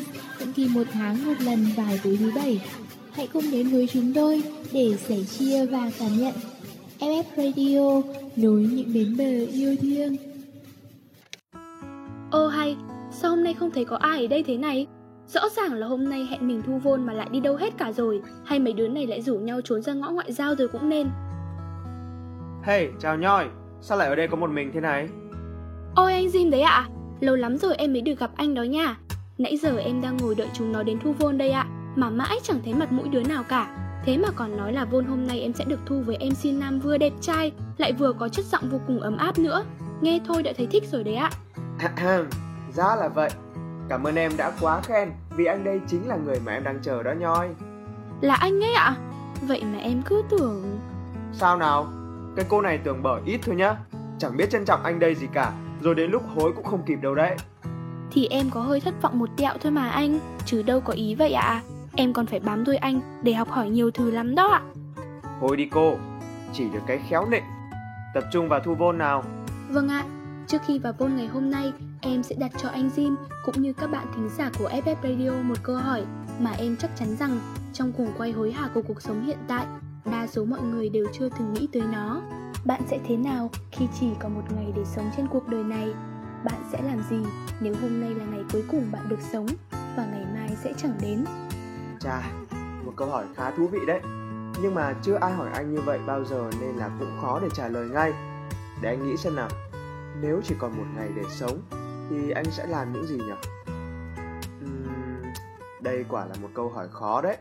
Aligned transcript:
định 0.40 0.52
kỳ 0.56 0.68
một 0.68 0.82
tháng 0.92 1.26
một 1.26 1.34
lần 1.40 1.66
vào 1.76 1.96
tối 2.04 2.16
thứ 2.20 2.30
bảy. 2.34 2.60
Hãy 3.12 3.28
cùng 3.32 3.50
đến 3.50 3.68
với 3.68 3.88
chúng 3.92 4.12
tôi 4.14 4.42
để 4.72 4.96
sẻ 5.08 5.16
chia 5.38 5.66
và 5.66 5.90
cảm 5.98 6.20
nhận 6.20 6.34
FF 7.00 7.24
Radio 7.36 8.02
nối 8.36 8.60
những 8.60 8.94
bến 8.94 9.16
bờ 9.16 9.46
yêu 9.52 9.76
thương. 9.82 10.16
Ô 12.30 12.46
hay, 12.46 12.76
sao 13.20 13.30
hôm 13.30 13.44
nay 13.44 13.54
không 13.54 13.70
thấy 13.70 13.84
có 13.84 13.96
ai 13.96 14.20
ở 14.20 14.26
đây 14.26 14.42
thế 14.42 14.56
này? 14.56 14.86
Rõ 15.26 15.40
ràng 15.56 15.72
là 15.72 15.86
hôm 15.86 16.08
nay 16.08 16.26
hẹn 16.30 16.48
mình 16.48 16.62
thu 16.66 16.78
vôn 16.78 17.06
mà 17.06 17.12
lại 17.12 17.28
đi 17.30 17.40
đâu 17.40 17.56
hết 17.56 17.78
cả 17.78 17.92
rồi. 17.92 18.22
Hay 18.44 18.58
mấy 18.58 18.72
đứa 18.72 18.88
này 18.88 19.06
lại 19.06 19.22
rủ 19.22 19.38
nhau 19.38 19.60
trốn 19.64 19.82
ra 19.82 19.92
ngõ 19.92 20.10
ngoại 20.10 20.32
giao 20.32 20.54
rồi 20.54 20.68
cũng 20.68 20.88
nên. 20.88 21.08
Hey, 22.62 22.88
chào 23.00 23.16
Nhoi. 23.16 23.46
Sao 23.80 23.98
lại 23.98 24.08
ở 24.08 24.14
đây 24.14 24.28
có 24.28 24.36
một 24.36 24.50
mình 24.50 24.70
thế 24.74 24.80
này? 24.80 25.08
Ôi 25.94 26.12
anh 26.12 26.26
Jim 26.26 26.50
đấy 26.50 26.60
ạ. 26.60 26.70
À? 26.70 26.88
Lâu 27.20 27.36
lắm 27.36 27.56
rồi 27.56 27.74
em 27.74 27.92
mới 27.92 28.02
được 28.02 28.18
gặp 28.18 28.30
anh 28.36 28.54
đó 28.54 28.62
nha. 28.62 28.96
Nãy 29.38 29.56
giờ 29.56 29.76
em 29.76 30.02
đang 30.02 30.16
ngồi 30.16 30.34
đợi 30.34 30.48
chúng 30.54 30.72
nó 30.72 30.82
đến 30.82 30.98
thu 31.04 31.12
vôn 31.12 31.38
đây 31.38 31.50
ạ. 31.50 31.66
Mà 31.96 32.10
mãi 32.10 32.36
chẳng 32.42 32.60
thấy 32.64 32.74
mặt 32.74 32.92
mũi 32.92 33.08
đứa 33.08 33.22
nào 33.22 33.44
cả. 33.48 33.76
Thế 34.04 34.18
mà 34.18 34.28
còn 34.36 34.56
nói 34.56 34.72
là 34.72 34.84
vôn 34.84 35.04
hôm 35.04 35.26
nay 35.26 35.40
em 35.40 35.52
sẽ 35.52 35.64
được 35.64 35.80
thu 35.86 36.00
với 36.00 36.18
MC 36.18 36.60
Nam 36.60 36.80
vừa 36.80 36.98
đẹp 36.98 37.12
trai. 37.20 37.52
Lại 37.78 37.92
vừa 37.92 38.12
có 38.12 38.28
chất 38.28 38.44
giọng 38.44 38.68
vô 38.70 38.80
cùng 38.86 39.00
ấm 39.00 39.16
áp 39.16 39.38
nữa. 39.38 39.64
Nghe 40.00 40.20
thôi 40.26 40.42
đã 40.42 40.52
thấy 40.56 40.66
thích 40.66 40.84
rồi 40.92 41.04
đấy 41.04 41.14
ạ. 41.14 41.30
Ra 42.72 42.96
là 42.96 43.08
vậy 43.08 43.30
Cảm 43.88 44.06
ơn 44.06 44.14
em 44.14 44.32
đã 44.36 44.52
quá 44.60 44.80
khen 44.80 45.12
Vì 45.30 45.44
anh 45.44 45.64
đây 45.64 45.80
chính 45.86 46.08
là 46.08 46.16
người 46.16 46.40
mà 46.40 46.52
em 46.52 46.64
đang 46.64 46.78
chờ 46.82 47.02
đó 47.02 47.12
nhoi. 47.12 47.48
Là 48.20 48.34
anh 48.34 48.64
ấy 48.64 48.74
ạ? 48.74 48.96
Vậy 49.42 49.62
mà 49.72 49.78
em 49.78 50.02
cứ 50.06 50.22
tưởng... 50.30 50.78
Sao 51.32 51.56
nào? 51.56 51.86
Cái 52.36 52.44
cô 52.48 52.60
này 52.60 52.78
tưởng 52.78 53.02
bở 53.02 53.20
ít 53.24 53.40
thôi 53.42 53.54
nhá. 53.54 53.76
Chẳng 54.18 54.36
biết 54.36 54.50
trân 54.50 54.64
trọng 54.64 54.82
anh 54.82 54.98
đây 54.98 55.14
gì 55.14 55.26
cả 55.32 55.52
Rồi 55.80 55.94
đến 55.94 56.10
lúc 56.10 56.22
hối 56.36 56.52
cũng 56.52 56.64
không 56.64 56.82
kịp 56.86 56.98
đâu 57.02 57.14
đấy. 57.14 57.36
Thì 58.10 58.26
em 58.26 58.50
có 58.50 58.60
hơi 58.60 58.80
thất 58.80 58.94
vọng 59.02 59.18
một 59.18 59.28
tẹo 59.36 59.54
thôi 59.60 59.72
mà 59.72 59.88
anh 59.88 60.18
Chứ 60.44 60.62
đâu 60.62 60.80
có 60.80 60.92
ý 60.92 61.14
vậy 61.14 61.32
ạ. 61.32 61.62
Em 61.96 62.12
còn 62.12 62.26
phải 62.26 62.40
bám 62.40 62.64
đuôi 62.64 62.76
anh 62.76 63.00
để 63.22 63.34
học 63.34 63.48
hỏi 63.50 63.70
nhiều 63.70 63.90
thứ 63.90 64.10
lắm 64.10 64.34
đó 64.34 64.46
ạ. 64.46 64.62
Thôi 65.40 65.56
đi 65.56 65.68
cô 65.72 65.94
Chỉ 66.52 66.64
được 66.72 66.80
cái 66.86 67.00
khéo 67.08 67.26
nịnh. 67.30 67.44
Tập 68.14 68.24
trung 68.32 68.48
vào 68.48 68.60
thu 68.60 68.74
vôn 68.74 68.98
nào. 68.98 69.24
Vâng 69.68 69.88
ạ 69.88 70.04
Trước 70.46 70.58
khi 70.66 70.78
vào 70.78 70.92
vôn 70.98 71.16
ngày 71.16 71.26
hôm 71.26 71.50
nay 71.50 71.72
em 72.00 72.22
sẽ 72.22 72.34
đặt 72.38 72.52
cho 72.62 72.68
anh 72.68 72.90
Jim 72.96 73.16
cũng 73.44 73.62
như 73.62 73.72
các 73.72 73.86
bạn 73.86 74.06
thính 74.14 74.28
giả 74.38 74.50
của 74.58 74.68
FF 74.68 74.96
Radio 75.02 75.42
một 75.42 75.58
câu 75.62 75.76
hỏi 75.76 76.04
mà 76.40 76.50
em 76.50 76.76
chắc 76.76 76.90
chắn 76.96 77.16
rằng 77.16 77.40
trong 77.72 77.92
cuồng 77.92 78.12
quay 78.18 78.32
hối 78.32 78.52
hả 78.52 78.68
của 78.74 78.82
cuộc 78.88 79.02
sống 79.02 79.26
hiện 79.26 79.38
tại, 79.48 79.66
đa 80.04 80.26
số 80.26 80.44
mọi 80.44 80.60
người 80.60 80.88
đều 80.88 81.06
chưa 81.12 81.28
từng 81.28 81.52
nghĩ 81.52 81.68
tới 81.72 81.82
nó. 81.92 82.22
Bạn 82.64 82.82
sẽ 82.90 82.98
thế 83.08 83.16
nào 83.16 83.50
khi 83.72 83.88
chỉ 84.00 84.06
có 84.20 84.28
một 84.28 84.42
ngày 84.56 84.72
để 84.76 84.84
sống 84.84 85.10
trên 85.16 85.26
cuộc 85.26 85.48
đời 85.48 85.64
này? 85.64 85.94
Bạn 86.44 86.64
sẽ 86.72 86.82
làm 86.82 87.02
gì 87.10 87.16
nếu 87.60 87.74
hôm 87.82 88.00
nay 88.00 88.10
là 88.10 88.24
ngày 88.24 88.44
cuối 88.52 88.64
cùng 88.70 88.92
bạn 88.92 89.08
được 89.08 89.20
sống 89.32 89.46
và 89.70 90.06
ngày 90.06 90.26
mai 90.34 90.56
sẽ 90.62 90.72
chẳng 90.76 90.98
đến? 91.02 91.24
Chà, 92.00 92.22
một 92.84 92.92
câu 92.96 93.08
hỏi 93.08 93.24
khá 93.34 93.50
thú 93.50 93.66
vị 93.66 93.78
đấy. 93.86 94.00
Nhưng 94.62 94.74
mà 94.74 94.94
chưa 95.02 95.14
ai 95.14 95.32
hỏi 95.32 95.50
anh 95.54 95.74
như 95.74 95.80
vậy 95.80 95.98
bao 96.06 96.24
giờ 96.24 96.50
nên 96.60 96.76
là 96.76 96.90
cũng 96.98 97.10
khó 97.20 97.40
để 97.42 97.48
trả 97.54 97.68
lời 97.68 97.88
ngay. 97.88 98.12
Để 98.82 98.88
anh 98.88 99.06
nghĩ 99.06 99.16
xem 99.16 99.36
nào. 99.36 99.48
Nếu 100.22 100.40
chỉ 100.44 100.54
còn 100.58 100.76
một 100.76 100.84
ngày 100.96 101.10
để 101.16 101.22
sống 101.30 101.58
thì 102.10 102.30
anh 102.30 102.44
sẽ 102.50 102.66
làm 102.66 102.92
những 102.92 103.06
gì 103.06 103.16
nhỉ? 103.16 103.34
Uhm, 104.64 105.22
đây 105.82 106.04
quả 106.08 106.26
là 106.26 106.34
một 106.42 106.48
câu 106.54 106.68
hỏi 106.68 106.88
khó 106.90 107.22
đấy. 107.22 107.36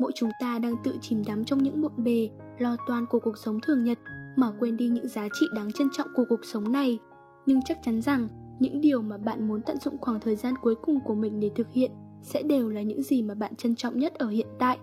Mỗi 0.00 0.12
chúng 0.14 0.30
ta 0.40 0.58
đang 0.58 0.74
tự 0.84 0.94
chìm 1.00 1.22
đắm 1.26 1.44
trong 1.44 1.62
những 1.62 1.80
bộn 1.80 1.92
bề, 1.96 2.30
lo 2.58 2.76
toan 2.86 3.06
của 3.06 3.18
cuộc 3.20 3.38
sống 3.38 3.60
thường 3.60 3.84
nhật 3.84 3.98
mà 4.36 4.52
quên 4.60 4.76
đi 4.76 4.88
những 4.88 5.08
giá 5.08 5.28
trị 5.40 5.46
đáng 5.54 5.72
trân 5.72 5.88
trọng 5.92 6.08
của 6.16 6.24
cuộc 6.28 6.44
sống 6.44 6.72
này. 6.72 6.98
Nhưng 7.46 7.60
chắc 7.64 7.78
chắn 7.82 8.02
rằng 8.02 8.28
những 8.60 8.80
điều 8.80 9.02
mà 9.02 9.18
bạn 9.18 9.48
muốn 9.48 9.62
tận 9.62 9.76
dụng 9.78 9.98
khoảng 10.00 10.20
thời 10.20 10.36
gian 10.36 10.54
cuối 10.62 10.74
cùng 10.74 11.00
của 11.04 11.14
mình 11.14 11.40
để 11.40 11.50
thực 11.54 11.70
hiện 11.72 11.90
sẽ 12.22 12.42
đều 12.42 12.68
là 12.68 12.82
những 12.82 13.02
gì 13.02 13.22
mà 13.22 13.34
bạn 13.34 13.56
trân 13.56 13.76
trọng 13.76 13.98
nhất 13.98 14.14
ở 14.14 14.28
hiện 14.28 14.48
tại, 14.58 14.78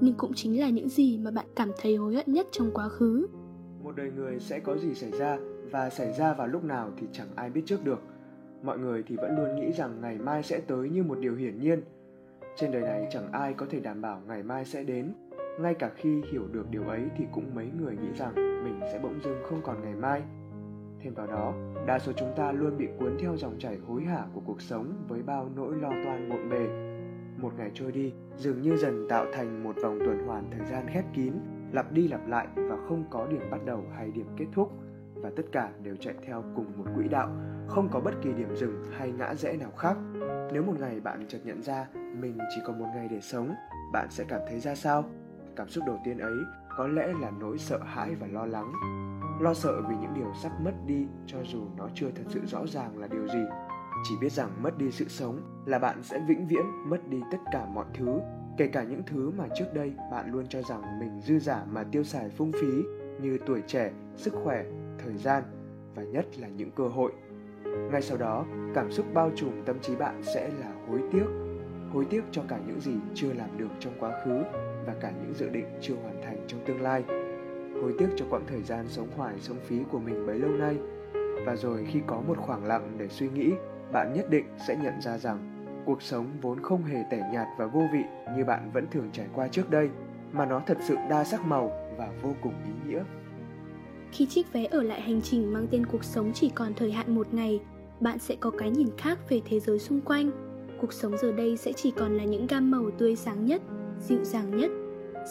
nhưng 0.00 0.14
cũng 0.14 0.32
chính 0.34 0.60
là 0.60 0.68
những 0.68 0.88
gì 0.88 1.18
mà 1.18 1.30
bạn 1.30 1.46
cảm 1.56 1.70
thấy 1.80 1.96
hối 1.96 2.14
hận 2.14 2.32
nhất 2.32 2.46
trong 2.52 2.70
quá 2.74 2.88
khứ. 2.88 3.26
Một 3.82 3.96
đời 3.96 4.10
người 4.16 4.40
sẽ 4.40 4.58
có 4.58 4.76
gì 4.76 4.94
xảy 4.94 5.10
ra 5.10 5.38
và 5.70 5.90
xảy 5.90 6.12
ra 6.12 6.34
vào 6.34 6.46
lúc 6.46 6.64
nào 6.64 6.90
thì 6.96 7.06
chẳng 7.12 7.28
ai 7.36 7.50
biết 7.50 7.62
trước 7.66 7.84
được. 7.84 8.02
Mọi 8.62 8.78
người 8.78 9.02
thì 9.06 9.16
vẫn 9.16 9.36
luôn 9.36 9.56
nghĩ 9.56 9.72
rằng 9.72 10.00
ngày 10.00 10.18
mai 10.18 10.42
sẽ 10.42 10.60
tới 10.66 10.88
như 10.88 11.02
một 11.02 11.18
điều 11.20 11.34
hiển 11.34 11.58
nhiên. 11.58 11.82
Trên 12.56 12.72
đời 12.72 12.82
này 12.82 13.08
chẳng 13.10 13.32
ai 13.32 13.54
có 13.54 13.66
thể 13.70 13.80
đảm 13.80 14.00
bảo 14.00 14.22
ngày 14.26 14.42
mai 14.42 14.64
sẽ 14.64 14.84
đến. 14.84 15.12
Ngay 15.60 15.74
cả 15.74 15.90
khi 15.96 16.22
hiểu 16.32 16.42
được 16.52 16.70
điều 16.70 16.88
ấy 16.88 17.02
thì 17.16 17.24
cũng 17.32 17.54
mấy 17.54 17.70
người 17.80 17.96
nghĩ 17.96 18.12
rằng 18.18 18.34
mình 18.34 18.80
sẽ 18.92 18.98
bỗng 19.02 19.20
dưng 19.20 19.42
không 19.42 19.60
còn 19.62 19.82
ngày 19.82 19.94
mai. 19.94 20.22
Thêm 21.00 21.14
vào 21.14 21.26
đó, 21.26 21.54
đa 21.86 21.98
số 21.98 22.12
chúng 22.12 22.32
ta 22.36 22.52
luôn 22.52 22.78
bị 22.78 22.88
cuốn 22.98 23.16
theo 23.18 23.36
dòng 23.36 23.58
chảy 23.58 23.76
hối 23.76 24.02
hả 24.02 24.24
của 24.34 24.40
cuộc 24.46 24.62
sống 24.62 25.04
với 25.08 25.22
bao 25.22 25.50
nỗi 25.56 25.76
lo 25.76 25.90
toan 26.04 26.28
bộn 26.30 26.48
bề. 26.50 26.94
Một 27.42 27.52
ngày 27.58 27.70
trôi 27.74 27.92
đi, 27.92 28.12
dường 28.36 28.62
như 28.62 28.76
dần 28.76 29.06
tạo 29.08 29.26
thành 29.32 29.64
một 29.64 29.76
vòng 29.82 29.98
tuần 29.98 30.26
hoàn 30.26 30.50
thời 30.50 30.66
gian 30.66 30.86
khép 30.88 31.04
kín, 31.14 31.32
lặp 31.72 31.92
đi 31.92 32.08
lặp 32.08 32.28
lại 32.28 32.46
và 32.56 32.76
không 32.88 33.04
có 33.10 33.26
điểm 33.26 33.50
bắt 33.50 33.60
đầu 33.64 33.84
hay 33.96 34.10
điểm 34.10 34.26
kết 34.36 34.46
thúc 34.52 34.72
và 35.24 35.30
tất 35.36 35.42
cả 35.52 35.70
đều 35.82 35.96
chạy 35.96 36.14
theo 36.26 36.44
cùng 36.56 36.66
một 36.76 36.84
quỹ 36.96 37.08
đạo, 37.08 37.28
không 37.68 37.88
có 37.92 38.00
bất 38.00 38.14
kỳ 38.22 38.32
điểm 38.32 38.56
dừng 38.56 38.84
hay 38.98 39.12
ngã 39.12 39.34
rẽ 39.34 39.56
nào 39.56 39.70
khác. 39.70 39.96
Nếu 40.52 40.62
một 40.62 40.74
ngày 40.80 41.00
bạn 41.00 41.24
chợt 41.28 41.38
nhận 41.44 41.62
ra 41.62 41.86
mình 41.94 42.38
chỉ 42.54 42.60
còn 42.66 42.78
một 42.78 42.86
ngày 42.94 43.08
để 43.10 43.20
sống, 43.20 43.54
bạn 43.92 44.06
sẽ 44.10 44.24
cảm 44.28 44.40
thấy 44.48 44.60
ra 44.60 44.74
sao? 44.74 45.04
Cảm 45.56 45.68
xúc 45.68 45.84
đầu 45.86 45.98
tiên 46.04 46.18
ấy 46.18 46.34
có 46.76 46.86
lẽ 46.86 47.06
là 47.20 47.30
nỗi 47.40 47.58
sợ 47.58 47.78
hãi 47.78 48.14
và 48.14 48.26
lo 48.26 48.46
lắng. 48.46 48.72
Lo 49.40 49.54
sợ 49.54 49.80
vì 49.88 49.96
những 50.00 50.14
điều 50.14 50.32
sắp 50.42 50.52
mất 50.60 50.72
đi 50.86 51.06
cho 51.26 51.38
dù 51.52 51.60
nó 51.76 51.88
chưa 51.94 52.10
thật 52.14 52.24
sự 52.28 52.40
rõ 52.46 52.66
ràng 52.66 52.98
là 52.98 53.06
điều 53.06 53.28
gì. 53.28 53.44
Chỉ 54.04 54.14
biết 54.20 54.32
rằng 54.32 54.50
mất 54.62 54.78
đi 54.78 54.90
sự 54.90 55.08
sống 55.08 55.40
là 55.66 55.78
bạn 55.78 56.02
sẽ 56.02 56.20
vĩnh 56.28 56.46
viễn 56.46 56.90
mất 56.90 57.08
đi 57.08 57.18
tất 57.30 57.38
cả 57.52 57.66
mọi 57.66 57.86
thứ, 57.94 58.20
kể 58.58 58.66
cả 58.66 58.82
những 58.82 59.02
thứ 59.06 59.30
mà 59.30 59.44
trước 59.54 59.74
đây 59.74 59.92
bạn 60.10 60.32
luôn 60.32 60.46
cho 60.48 60.62
rằng 60.62 60.98
mình 61.00 61.20
dư 61.20 61.38
giả 61.38 61.64
mà 61.70 61.84
tiêu 61.92 62.04
xài 62.04 62.30
phung 62.30 62.52
phí 62.52 62.82
như 63.20 63.38
tuổi 63.46 63.62
trẻ, 63.66 63.92
sức 64.16 64.34
khỏe, 64.44 64.64
thời 64.98 65.16
gian 65.16 65.42
và 65.94 66.02
nhất 66.02 66.26
là 66.38 66.48
những 66.48 66.70
cơ 66.70 66.88
hội. 66.88 67.12
Ngay 67.64 68.02
sau 68.02 68.18
đó, 68.18 68.44
cảm 68.74 68.92
xúc 68.92 69.06
bao 69.14 69.30
trùm 69.36 69.50
tâm 69.64 69.78
trí 69.80 69.96
bạn 69.96 70.22
sẽ 70.22 70.50
là 70.60 70.72
hối 70.88 71.00
tiếc. 71.12 71.26
Hối 71.92 72.04
tiếc 72.10 72.24
cho 72.30 72.42
cả 72.48 72.58
những 72.66 72.80
gì 72.80 72.94
chưa 73.14 73.32
làm 73.32 73.58
được 73.58 73.68
trong 73.80 73.92
quá 74.00 74.20
khứ 74.24 74.42
và 74.86 74.94
cả 75.00 75.12
những 75.20 75.34
dự 75.34 75.48
định 75.48 75.66
chưa 75.80 75.94
hoàn 76.02 76.22
thành 76.22 76.44
trong 76.46 76.60
tương 76.66 76.82
lai. 76.82 77.04
Hối 77.82 77.94
tiếc 77.98 78.08
cho 78.16 78.24
quãng 78.30 78.44
thời 78.46 78.62
gian 78.62 78.88
sống 78.88 79.08
hoài 79.16 79.34
sống 79.40 79.58
phí 79.66 79.78
của 79.92 79.98
mình 79.98 80.26
bấy 80.26 80.38
lâu 80.38 80.50
nay. 80.50 80.76
Và 81.46 81.56
rồi 81.56 81.86
khi 81.90 82.00
có 82.06 82.20
một 82.20 82.38
khoảng 82.38 82.64
lặng 82.64 82.94
để 82.98 83.08
suy 83.08 83.28
nghĩ, 83.28 83.52
bạn 83.92 84.12
nhất 84.14 84.30
định 84.30 84.44
sẽ 84.68 84.76
nhận 84.76 85.00
ra 85.00 85.18
rằng 85.18 85.50
cuộc 85.86 86.02
sống 86.02 86.26
vốn 86.40 86.62
không 86.62 86.84
hề 86.84 87.02
tẻ 87.10 87.30
nhạt 87.32 87.46
và 87.58 87.66
vô 87.66 87.82
vị 87.92 88.04
như 88.36 88.44
bạn 88.44 88.70
vẫn 88.72 88.86
thường 88.90 89.08
trải 89.12 89.26
qua 89.34 89.48
trước 89.48 89.70
đây, 89.70 89.88
mà 90.32 90.46
nó 90.46 90.62
thật 90.66 90.78
sự 90.80 90.96
đa 91.10 91.24
sắc 91.24 91.44
màu 91.44 91.70
và 91.98 92.08
vô 92.22 92.30
cùng 92.42 92.54
ý 92.64 92.90
nghĩa 92.90 93.02
khi 94.14 94.26
chiếc 94.26 94.52
vé 94.52 94.64
ở 94.64 94.82
lại 94.82 95.00
hành 95.00 95.22
trình 95.22 95.52
mang 95.52 95.66
tên 95.70 95.86
cuộc 95.86 96.04
sống 96.04 96.32
chỉ 96.34 96.50
còn 96.54 96.74
thời 96.74 96.92
hạn 96.92 97.14
một 97.14 97.34
ngày, 97.34 97.60
bạn 98.00 98.18
sẽ 98.18 98.36
có 98.40 98.50
cái 98.50 98.70
nhìn 98.70 98.88
khác 98.98 99.18
về 99.28 99.40
thế 99.44 99.60
giới 99.60 99.78
xung 99.78 100.00
quanh. 100.00 100.30
Cuộc 100.80 100.92
sống 100.92 101.16
giờ 101.22 101.32
đây 101.32 101.56
sẽ 101.56 101.72
chỉ 101.72 101.90
còn 101.90 102.16
là 102.16 102.24
những 102.24 102.46
gam 102.46 102.70
màu 102.70 102.90
tươi 102.98 103.16
sáng 103.16 103.46
nhất, 103.46 103.62
dịu 104.00 104.24
dàng 104.24 104.56
nhất. 104.56 104.70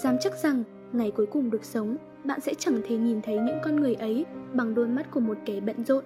Dám 0.03 0.16
chắc 0.21 0.33
rằng, 0.44 0.63
ngày 0.94 1.11
cuối 1.11 1.25
cùng 1.25 1.49
được 1.49 1.66
sống, 1.66 1.97
bạn 2.23 2.39
sẽ 2.41 2.53
chẳng 2.53 2.81
thể 2.88 2.97
nhìn 2.97 3.21
thấy 3.21 3.35
những 3.35 3.57
con 3.63 3.75
người 3.75 3.94
ấy 3.94 4.25
bằng 4.53 4.75
đôi 4.75 4.88
mắt 4.88 5.11
của 5.11 5.19
một 5.19 5.38
kẻ 5.45 5.59
bận 5.59 5.85
rộn. 5.85 6.03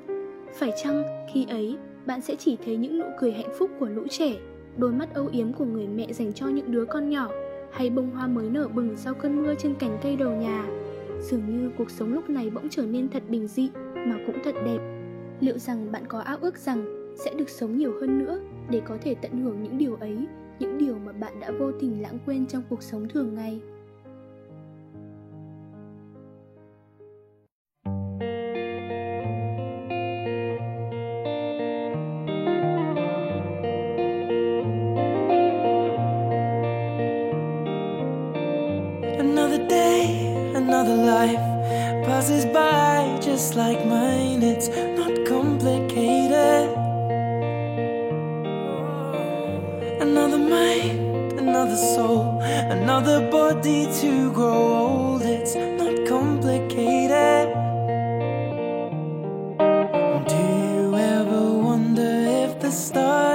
Phải 0.53 0.71
chăng 0.83 1.03
khi 1.33 1.45
ấy, 1.49 1.77
bạn 2.05 2.21
sẽ 2.21 2.35
chỉ 2.35 2.57
thấy 2.65 2.77
những 2.77 2.99
nụ 2.99 3.05
cười 3.19 3.31
hạnh 3.31 3.53
phúc 3.59 3.71
của 3.79 3.87
lũ 3.87 4.03
trẻ, 4.09 4.35
đôi 4.77 4.91
mắt 4.91 5.13
âu 5.13 5.29
yếm 5.31 5.53
của 5.53 5.65
người 5.65 5.87
mẹ 5.87 6.13
dành 6.13 6.33
cho 6.33 6.47
những 6.47 6.71
đứa 6.71 6.85
con 6.85 7.09
nhỏ, 7.09 7.29
hay 7.71 7.89
bông 7.89 8.09
hoa 8.09 8.27
mới 8.27 8.49
nở 8.49 8.67
bừng 8.67 8.95
sau 8.97 9.13
cơn 9.13 9.43
mưa 9.43 9.53
trên 9.55 9.75
cành 9.75 9.97
cây 10.03 10.15
đầu 10.15 10.31
nhà 10.31 10.65
Dường 11.31 11.61
như 11.61 11.71
cuộc 11.77 11.91
sống 11.91 12.13
lúc 12.13 12.29
này 12.29 12.49
bỗng 12.49 12.69
trở 12.69 12.85
nên 12.85 13.09
thật 13.09 13.23
bình 13.29 13.47
dị 13.47 13.69
mà 13.95 14.19
cũng 14.27 14.35
thật 14.43 14.55
đẹp. 14.65 14.79
Liệu 15.39 15.57
rằng 15.57 15.91
bạn 15.91 16.03
có 16.07 16.19
ao 16.19 16.37
ước 16.41 16.57
rằng 16.57 16.85
sẽ 17.25 17.33
được 17.33 17.49
sống 17.49 17.77
nhiều 17.77 17.93
hơn 18.01 18.19
nữa 18.19 18.39
để 18.69 18.81
có 18.85 18.97
thể 19.01 19.15
tận 19.21 19.43
hưởng 19.43 19.63
những 19.63 19.77
điều 19.77 19.95
ấy, 19.95 20.17
những 20.59 20.77
điều 20.77 20.95
mà 21.05 21.11
bạn 21.11 21.39
đã 21.39 21.51
vô 21.59 21.71
tình 21.71 22.01
lãng 22.01 22.19
quên 22.25 22.47
trong 22.47 22.63
cuộc 22.69 22.83
sống 22.83 23.07
thường 23.09 23.35
ngày? 23.35 23.61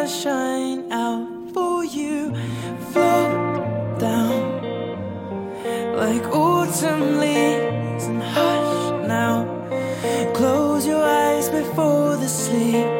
shine 0.06 0.90
out 0.93 1.50
for 1.54 1.84
you. 1.84 2.34
Float 2.93 3.99
down 3.99 4.62
like 5.96 6.25
autumn 6.34 7.20
leaves 7.20 8.04
and 8.06 8.22
hush 8.22 9.06
now. 9.06 9.37
Close 10.34 10.87
your 10.87 11.02
eyes 11.02 11.49
before 11.49 12.16
the 12.16 12.28
sleep. 12.28 12.91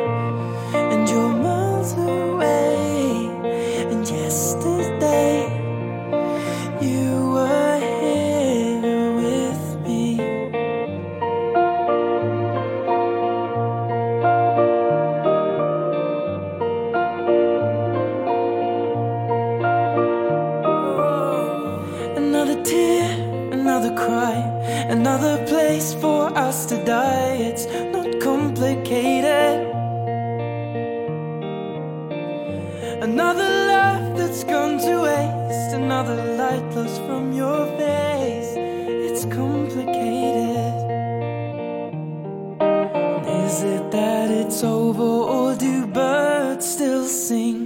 Complicated. 39.92 40.74
Is 43.44 43.62
it 43.62 43.90
that 43.90 44.30
it's 44.30 44.64
over, 44.64 45.02
or 45.02 45.54
do 45.54 45.86
birds 45.86 46.68
still 46.68 47.04
sing 47.04 47.61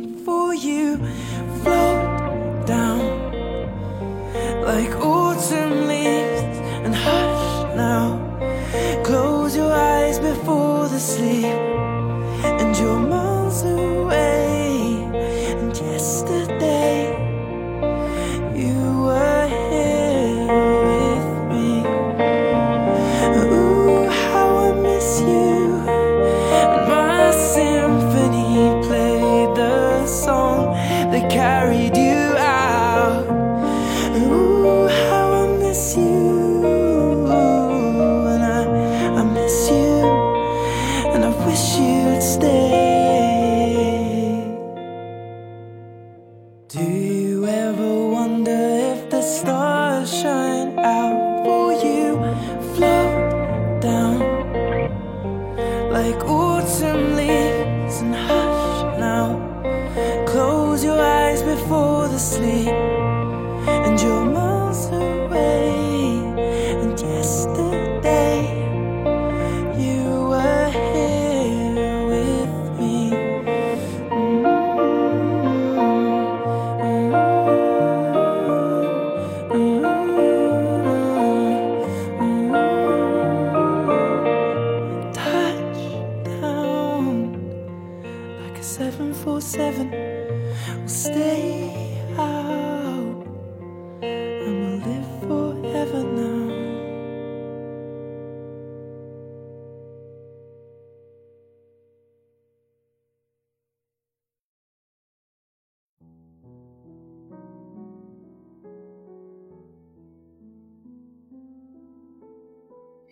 Do 46.69 47.06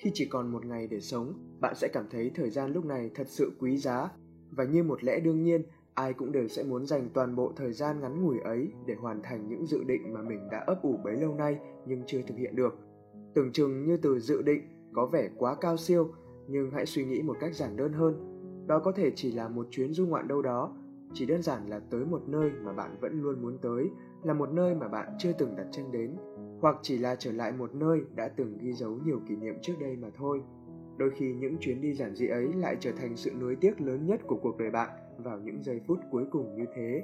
Khi 0.05 0.11
chỉ 0.15 0.27
còn 0.27 0.53
một 0.53 0.67
ngày 0.67 0.87
để 0.87 1.01
sống, 1.01 1.33
bạn 1.61 1.75
sẽ 1.75 1.89
cảm 1.93 2.05
thấy 2.11 2.31
thời 2.35 2.51
gian 2.51 2.73
lúc 2.73 2.85
này 2.85 3.11
thật 3.15 3.29
sự 3.29 3.53
quý 3.59 3.77
giá 3.77 4.11
và 4.51 4.65
như 4.65 4.83
một 4.83 5.05
lẽ 5.05 5.21
đương 5.21 5.43
nhiên, 5.43 5.63
ai 5.95 6.13
cũng 6.13 6.33
đều 6.33 6.49
sẽ 6.49 6.63
muốn 6.63 6.87
dành 6.87 7.09
toàn 7.15 7.37
bộ 7.37 7.53
thời 7.57 7.73
gian 7.73 8.01
ngắn 8.01 8.23
ngủi 8.23 8.39
ấy 8.41 8.73
để 8.87 8.95
hoàn 8.95 9.23
thành 9.23 9.49
những 9.49 9.67
dự 9.67 9.85
định 9.85 10.13
mà 10.13 10.23
mình 10.23 10.49
đã 10.51 10.65
ấp 10.67 10.83
ủ 10.83 10.97
bấy 11.05 11.17
lâu 11.17 11.35
nay 11.35 11.59
nhưng 11.87 12.03
chưa 12.07 12.23
thực 12.27 12.37
hiện 12.37 12.57
được. 12.57 12.79
Tưởng 13.35 13.53
chừng 13.53 13.85
như 13.85 13.97
từ 13.97 14.19
dự 14.21 14.43
định 14.43 14.63
có 14.93 15.07
vẻ 15.07 15.31
quá 15.37 15.55
cao 15.61 15.77
siêu, 15.77 16.09
nhưng 16.49 16.71
hãy 16.71 16.87
suy 16.87 17.05
nghĩ 17.05 17.23
một 17.23 17.37
cách 17.41 17.55
giản 17.55 17.77
đơn 17.77 17.93
hơn. 17.93 18.41
Đó 18.67 18.79
có 18.79 18.93
thể 18.93 19.13
chỉ 19.17 19.33
là 19.33 19.49
một 19.49 19.67
chuyến 19.71 19.93
du 19.93 20.07
ngoạn 20.07 20.29
đâu 20.29 20.43
đó, 20.43 20.77
chỉ 21.13 21.27
đơn 21.27 21.43
giản 21.43 21.69
là 21.69 21.81
tới 21.91 22.05
một 22.05 22.29
nơi 22.29 22.51
mà 22.65 22.73
bạn 22.73 22.97
vẫn 23.01 23.23
luôn 23.23 23.43
muốn 23.43 23.59
tới, 23.59 23.91
là 24.23 24.35
một 24.35 24.51
nơi 24.53 24.75
mà 24.75 24.89
bạn 24.89 25.09
chưa 25.19 25.33
từng 25.39 25.57
đặt 25.57 25.67
chân 25.73 25.93
đến, 25.93 26.17
hoặc 26.65 26.77
chỉ 26.83 26.99
là 26.99 27.17
trở 27.19 27.33
lại 27.33 27.53
một 27.53 27.75
nơi 27.75 28.01
đã 28.15 28.29
từng 28.29 28.59
ghi 28.59 28.73
dấu 28.73 28.99
nhiều 29.05 29.21
kỷ 29.29 29.37
niệm 29.37 29.55
trước 29.63 29.73
đây 29.81 29.97
mà 29.97 30.09
thôi. 30.17 30.41
Đôi 30.97 31.11
khi 31.11 31.35
những 31.35 31.57
chuyến 31.61 31.81
đi 31.81 31.95
giản 31.95 32.15
dị 32.15 32.27
ấy 32.27 32.53
lại 32.53 32.77
trở 32.81 32.93
thành 32.93 33.17
sự 33.17 33.31
nuối 33.41 33.57
tiếc 33.57 33.81
lớn 33.81 34.07
nhất 34.07 34.21
của 34.27 34.37
cuộc 34.43 34.59
đời 34.59 34.71
bạn 34.71 34.91
vào 35.19 35.39
những 35.39 35.63
giây 35.63 35.81
phút 35.87 35.99
cuối 36.11 36.25
cùng 36.31 36.55
như 36.57 36.65
thế. 36.75 37.03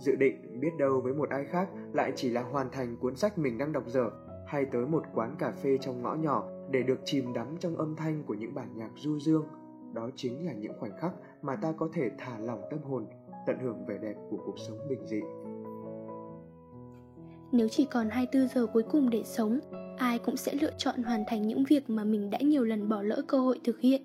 Dự 0.00 0.16
định 0.16 0.60
biết 0.60 0.70
đâu 0.78 1.00
với 1.00 1.14
một 1.14 1.30
ai 1.30 1.44
khác 1.44 1.68
lại 1.92 2.12
chỉ 2.16 2.30
là 2.30 2.42
hoàn 2.42 2.70
thành 2.70 2.96
cuốn 2.96 3.16
sách 3.16 3.38
mình 3.38 3.58
đang 3.58 3.72
đọc 3.72 3.84
dở 3.86 4.10
hay 4.46 4.64
tới 4.64 4.86
một 4.86 5.02
quán 5.14 5.36
cà 5.38 5.50
phê 5.50 5.78
trong 5.80 6.02
ngõ 6.02 6.14
nhỏ 6.14 6.48
để 6.70 6.82
được 6.82 7.00
chìm 7.04 7.32
đắm 7.32 7.56
trong 7.58 7.76
âm 7.76 7.96
thanh 7.96 8.22
của 8.26 8.34
những 8.34 8.54
bản 8.54 8.68
nhạc 8.74 8.90
du 8.96 9.18
dương. 9.18 9.44
Đó 9.94 10.10
chính 10.16 10.46
là 10.46 10.52
những 10.52 10.72
khoảnh 10.80 10.98
khắc 11.00 11.12
mà 11.42 11.56
ta 11.56 11.72
có 11.72 11.88
thể 11.92 12.10
thả 12.18 12.38
lỏng 12.38 12.62
tâm 12.70 12.82
hồn, 12.82 13.06
tận 13.46 13.58
hưởng 13.58 13.86
vẻ 13.86 13.98
đẹp 13.98 14.14
của 14.30 14.38
cuộc 14.46 14.58
sống 14.68 14.78
bình 14.88 15.06
dị. 15.06 15.20
Nếu 17.52 17.68
chỉ 17.68 17.84
còn 17.84 18.10
24 18.10 18.48
giờ 18.48 18.66
cuối 18.66 18.82
cùng 18.82 19.10
để 19.10 19.22
sống, 19.24 19.58
ai 19.96 20.18
cũng 20.18 20.36
sẽ 20.36 20.54
lựa 20.60 20.70
chọn 20.78 21.02
hoàn 21.02 21.24
thành 21.26 21.48
những 21.48 21.64
việc 21.64 21.90
mà 21.90 22.04
mình 22.04 22.30
đã 22.30 22.38
nhiều 22.38 22.64
lần 22.64 22.88
bỏ 22.88 23.02
lỡ 23.02 23.22
cơ 23.26 23.38
hội 23.38 23.60
thực 23.64 23.80
hiện. 23.80 24.02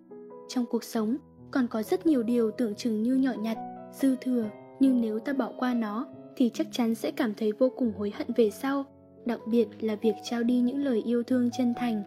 Trong 0.50 0.66
cuộc 0.66 0.84
sống, 0.84 1.18
còn 1.52 1.68
có 1.68 1.84
rất 1.84 2.06
nhiều 2.06 2.24
điều 2.24 2.52
tưởng 2.52 2.76
chừng 2.76 3.04
như 3.04 3.16
nhỏ 3.16 3.32
nhặt, 3.40 3.58
dư 3.92 4.16
thừa, 4.22 4.46
nhưng 4.80 5.02
nếu 5.02 5.20
ta 5.20 5.34
bỏ 5.34 5.52
qua 5.58 5.74
nó 5.74 6.08
thì 6.36 6.52
chắc 6.54 6.68
chắn 6.72 6.96
sẽ 6.96 7.12
cảm 7.12 7.34
thấy 7.34 7.52
vô 7.52 7.70
cùng 7.78 7.94
hối 7.98 8.12
hận 8.16 8.28
về 8.36 8.50
sau, 8.50 8.86
đặc 9.26 9.40
biệt 9.48 9.68
là 9.80 9.96
việc 9.96 10.14
trao 10.24 10.44
đi 10.44 10.60
những 10.60 10.84
lời 10.84 11.02
yêu 11.06 11.24
thương 11.24 11.50
chân 11.58 11.74
thành. 11.78 12.04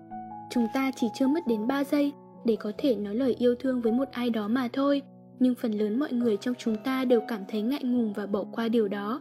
Chúng 0.50 0.66
ta 0.74 0.90
chỉ 0.96 1.06
chưa 1.14 1.26
mất 1.26 1.46
đến 1.46 1.66
3 1.66 1.84
giây 1.84 2.12
để 2.44 2.56
có 2.56 2.72
thể 2.78 2.96
nói 2.96 3.14
lời 3.14 3.36
yêu 3.38 3.54
thương 3.54 3.80
với 3.80 3.92
một 3.92 4.08
ai 4.12 4.30
đó 4.30 4.48
mà 4.48 4.68
thôi, 4.72 5.02
nhưng 5.38 5.54
phần 5.54 5.72
lớn 5.72 5.98
mọi 5.98 6.12
người 6.12 6.36
trong 6.36 6.54
chúng 6.58 6.76
ta 6.84 7.04
đều 7.04 7.20
cảm 7.28 7.40
thấy 7.48 7.62
ngại 7.62 7.82
ngùng 7.84 8.12
và 8.12 8.26
bỏ 8.26 8.44
qua 8.52 8.68
điều 8.68 8.88
đó. 8.88 9.20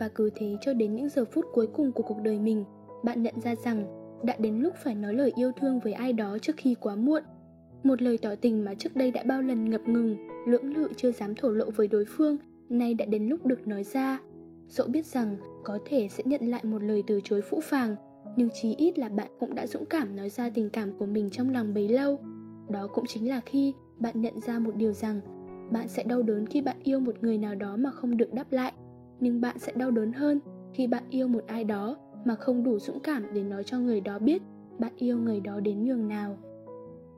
Và 0.00 0.08
cứ 0.08 0.30
thế 0.34 0.56
cho 0.60 0.72
đến 0.72 0.94
những 0.94 1.08
giờ 1.08 1.24
phút 1.24 1.44
cuối 1.52 1.66
cùng 1.66 1.92
của 1.92 2.02
cuộc 2.02 2.18
đời 2.22 2.38
mình, 2.38 2.64
bạn 3.04 3.22
nhận 3.22 3.40
ra 3.40 3.54
rằng 3.54 3.86
đã 4.24 4.36
đến 4.38 4.58
lúc 4.58 4.74
phải 4.84 4.94
nói 4.94 5.14
lời 5.14 5.32
yêu 5.36 5.52
thương 5.60 5.80
với 5.80 5.92
ai 5.92 6.12
đó 6.12 6.38
trước 6.38 6.56
khi 6.56 6.74
quá 6.80 6.96
muộn. 6.96 7.22
Một 7.82 8.02
lời 8.02 8.18
tỏ 8.18 8.34
tình 8.34 8.64
mà 8.64 8.74
trước 8.74 8.96
đây 8.96 9.10
đã 9.10 9.22
bao 9.22 9.42
lần 9.42 9.70
ngập 9.70 9.88
ngừng, 9.88 10.16
lưỡng 10.46 10.76
lự 10.76 10.88
chưa 10.96 11.12
dám 11.12 11.34
thổ 11.34 11.48
lộ 11.48 11.70
với 11.70 11.88
đối 11.88 12.04
phương, 12.04 12.36
nay 12.68 12.94
đã 12.94 13.04
đến 13.04 13.28
lúc 13.28 13.46
được 13.46 13.68
nói 13.68 13.84
ra. 13.84 14.20
Dẫu 14.68 14.86
biết 14.86 15.06
rằng 15.06 15.36
có 15.64 15.78
thể 15.84 16.08
sẽ 16.08 16.22
nhận 16.26 16.50
lại 16.50 16.64
một 16.64 16.82
lời 16.82 17.02
từ 17.06 17.20
chối 17.24 17.40
phũ 17.42 17.60
phàng, 17.60 17.96
nhưng 18.36 18.48
chí 18.62 18.74
ít 18.74 18.98
là 18.98 19.08
bạn 19.08 19.28
cũng 19.40 19.54
đã 19.54 19.66
dũng 19.66 19.86
cảm 19.86 20.16
nói 20.16 20.30
ra 20.30 20.50
tình 20.50 20.70
cảm 20.70 20.98
của 20.98 21.06
mình 21.06 21.30
trong 21.30 21.50
lòng 21.50 21.74
bấy 21.74 21.88
lâu. 21.88 22.18
Đó 22.68 22.88
cũng 22.94 23.06
chính 23.06 23.28
là 23.28 23.40
khi 23.46 23.74
bạn 23.98 24.20
nhận 24.20 24.40
ra 24.40 24.58
một 24.58 24.76
điều 24.76 24.92
rằng 24.92 25.20
bạn 25.72 25.88
sẽ 25.88 26.02
đau 26.02 26.22
đớn 26.22 26.46
khi 26.46 26.60
bạn 26.60 26.76
yêu 26.82 27.00
một 27.00 27.14
người 27.20 27.38
nào 27.38 27.54
đó 27.54 27.76
mà 27.76 27.90
không 27.90 28.16
được 28.16 28.34
đáp 28.34 28.52
lại, 28.52 28.72
nhưng 29.20 29.40
bạn 29.40 29.58
sẽ 29.58 29.72
đau 29.72 29.90
đớn 29.90 30.12
hơn 30.12 30.40
khi 30.72 30.86
bạn 30.86 31.02
yêu 31.10 31.28
một 31.28 31.44
ai 31.46 31.64
đó 31.64 31.96
mà 32.24 32.34
không 32.34 32.64
đủ 32.64 32.78
dũng 32.78 33.00
cảm 33.00 33.34
để 33.34 33.42
nói 33.42 33.64
cho 33.64 33.78
người 33.78 34.00
đó 34.00 34.18
biết 34.18 34.42
bạn 34.78 34.92
yêu 34.96 35.18
người 35.18 35.40
đó 35.40 35.60
đến 35.60 35.84
nhường 35.84 36.08
nào. 36.08 36.36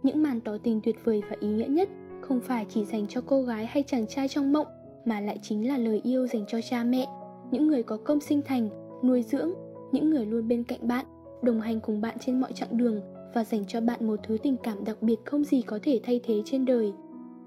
Những 0.03 0.23
màn 0.23 0.41
tỏ 0.41 0.57
tình 0.63 0.81
tuyệt 0.85 0.97
vời 1.05 1.23
và 1.31 1.37
ý 1.41 1.49
nghĩa 1.49 1.67
nhất 1.67 1.89
không 2.21 2.41
phải 2.41 2.67
chỉ 2.69 2.85
dành 2.85 3.07
cho 3.09 3.21
cô 3.27 3.43
gái 3.43 3.67
hay 3.67 3.83
chàng 3.87 4.07
trai 4.07 4.29
trong 4.29 4.53
mộng 4.53 4.67
mà 5.05 5.21
lại 5.21 5.39
chính 5.43 5.69
là 5.69 5.79
lời 5.79 6.01
yêu 6.05 6.27
dành 6.27 6.45
cho 6.49 6.61
cha 6.61 6.85
mẹ, 6.85 7.07
những 7.51 7.67
người 7.67 7.83
có 7.83 7.97
công 7.97 8.21
sinh 8.21 8.43
thành, 8.43 8.69
nuôi 9.05 9.23
dưỡng, 9.23 9.51
những 9.93 10.11
người 10.11 10.27
luôn 10.27 10.49
bên 10.49 10.65
cạnh 10.65 10.89
bạn, 10.89 11.07
đồng 11.43 11.61
hành 11.61 11.81
cùng 11.81 12.01
bạn 12.01 12.17
trên 12.21 12.41
mọi 12.41 12.53
chặng 12.53 12.77
đường 12.77 13.01
và 13.35 13.45
dành 13.45 13.65
cho 13.69 13.81
bạn 13.81 14.07
một 14.07 14.21
thứ 14.23 14.37
tình 14.43 14.57
cảm 14.63 14.85
đặc 14.85 15.03
biệt 15.03 15.17
không 15.25 15.45
gì 15.45 15.63
có 15.63 15.79
thể 15.83 16.01
thay 16.03 16.21
thế 16.25 16.43
trên 16.45 16.65
đời. 16.65 16.93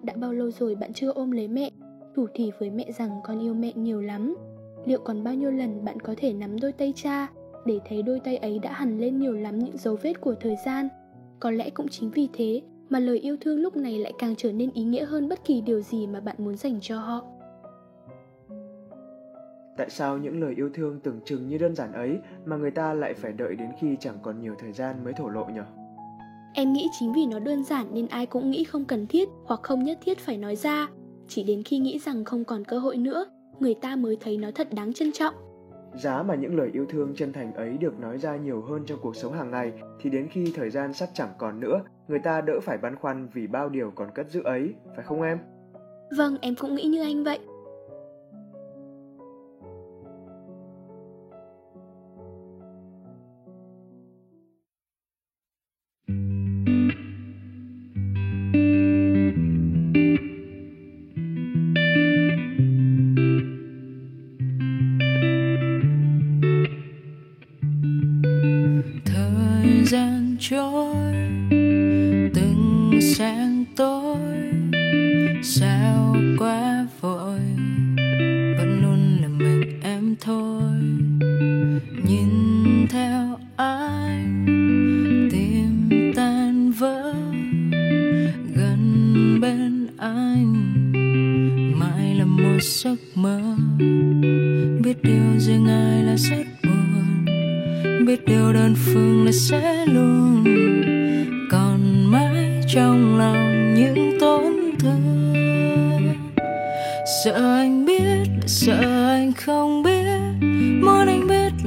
Đã 0.04 0.14
bao 0.18 0.34
lâu 0.34 0.52
rồi 0.52 0.76
bạn 0.76 0.94
chưa 0.94 1.12
ôm 1.12 1.32
lấy 1.32 1.48
mẹ, 1.48 1.70
thủ 2.16 2.28
thỉ 2.34 2.52
với 2.60 2.70
mẹ 2.70 2.92
rằng 2.98 3.20
con 3.24 3.40
yêu 3.40 3.54
mẹ 3.54 3.72
nhiều 3.76 4.02
lắm. 4.02 4.36
Liệu 4.86 5.00
còn 5.04 5.24
bao 5.24 5.34
nhiêu 5.34 5.52
lần 5.52 5.86
bạn 5.86 6.00
có 6.00 6.14
thể 6.18 6.34
nắm 6.34 6.60
đôi 6.60 6.72
tay 6.72 6.94
cha 6.96 7.28
để 7.66 7.80
thấy 7.90 8.02
đôi 8.04 8.20
tay 8.20 8.38
ấy 8.38 8.60
đã 8.60 8.72
hằn 8.74 9.00
lên 9.00 9.20
nhiều 9.20 9.34
lắm 9.34 9.60
những 9.60 9.78
dấu 9.78 9.96
vết 10.02 10.22
của 10.22 10.36
thời 10.42 10.56
gian? 10.66 10.88
Có 11.40 11.52
lẽ 11.52 11.70
cũng 11.70 11.88
chính 11.88 12.12
vì 12.12 12.28
thế 12.34 12.62
mà 12.90 13.00
lời 13.00 13.20
yêu 13.20 13.38
thương 13.42 13.60
lúc 13.60 13.76
này 13.76 14.00
lại 14.00 14.14
càng 14.20 14.36
trở 14.38 14.52
nên 14.52 14.72
ý 14.72 14.84
nghĩa 14.84 15.06
hơn 15.06 15.30
bất 15.30 15.46
kỳ 15.46 15.62
điều 15.62 15.82
gì 15.82 16.08
mà 16.08 16.20
bạn 16.20 16.36
muốn 16.40 16.56
dành 16.56 16.78
cho 16.82 17.00
họ. 17.00 17.26
Tại 19.78 19.90
sao 19.90 20.18
những 20.18 20.42
lời 20.42 20.54
yêu 20.58 20.70
thương 20.74 21.00
tưởng 21.00 21.20
chừng 21.26 21.48
như 21.48 21.58
đơn 21.58 21.76
giản 21.76 21.94
ấy 21.94 22.20
mà 22.46 22.58
người 22.58 22.72
ta 22.72 22.94
lại 22.94 23.14
phải 23.14 23.34
đợi 23.34 23.56
đến 23.56 23.70
khi 23.80 23.98
chẳng 24.00 24.18
còn 24.22 24.42
nhiều 24.42 24.56
thời 24.60 24.72
gian 24.72 25.04
mới 25.04 25.14
thổ 25.14 25.30
lộ 25.30 25.46
nhỉ? 25.46 25.62
Em 26.54 26.74
nghĩ 26.74 26.88
chính 27.00 27.14
vì 27.14 27.26
nó 27.26 27.40
đơn 27.40 27.64
giản 27.64 27.88
nên 27.94 28.08
ai 28.08 28.26
cũng 28.26 28.52
nghĩ 28.52 28.64
không 28.64 28.86
cần 28.86 29.08
thiết 29.08 29.30
hoặc 29.46 29.60
không 29.64 29.84
nhất 29.84 29.98
thiết 30.02 30.20
phải 30.20 30.38
nói 30.38 30.56
ra. 30.56 30.88
Chỉ 31.28 31.44
đến 31.44 31.64
khi 31.64 31.80
nghĩ 31.80 32.00
rằng 32.00 32.24
không 32.24 32.44
còn 32.44 32.64
cơ 32.66 32.80
hội 32.80 32.98
nữa, 32.98 33.26
người 33.60 33.76
ta 33.82 33.96
mới 33.96 34.18
thấy 34.22 34.38
nó 34.38 34.52
thật 34.56 34.68
đáng 34.74 34.94
trân 34.94 35.12
trọng. 35.12 35.34
Giá 35.96 36.24
mà 36.24 36.36
những 36.36 36.58
lời 36.58 36.70
yêu 36.74 36.86
thương 36.90 37.14
chân 37.16 37.34
thành 37.34 37.54
ấy 37.54 37.78
được 37.78 38.00
nói 38.00 38.18
ra 38.18 38.36
nhiều 38.36 38.62
hơn 38.62 38.84
trong 38.86 39.00
cuộc 39.02 39.16
sống 39.16 39.34
hàng 39.34 39.52
ngày 39.52 39.72
thì 40.02 40.10
đến 40.10 40.28
khi 40.32 40.54
thời 40.56 40.70
gian 40.70 40.94
sắp 40.94 41.10
chẳng 41.14 41.34
còn 41.38 41.60
nữa, 41.60 41.82
người 42.08 42.20
ta 42.20 42.42
đỡ 42.42 42.60
phải 42.64 42.78
băn 42.78 42.96
khoăn 42.96 43.28
vì 43.34 43.48
bao 43.48 43.70
điều 43.70 43.92
còn 43.96 44.10
cất 44.16 44.32
giữ 44.32 44.44
ấy, 44.44 44.74
phải 44.96 45.06
không 45.06 45.22
em? 45.22 45.38
Vâng, 46.18 46.38
em 46.42 46.56
cũng 46.56 46.76
nghĩ 46.76 46.84
như 46.84 47.02
anh 47.02 47.24
vậy. 47.24 47.40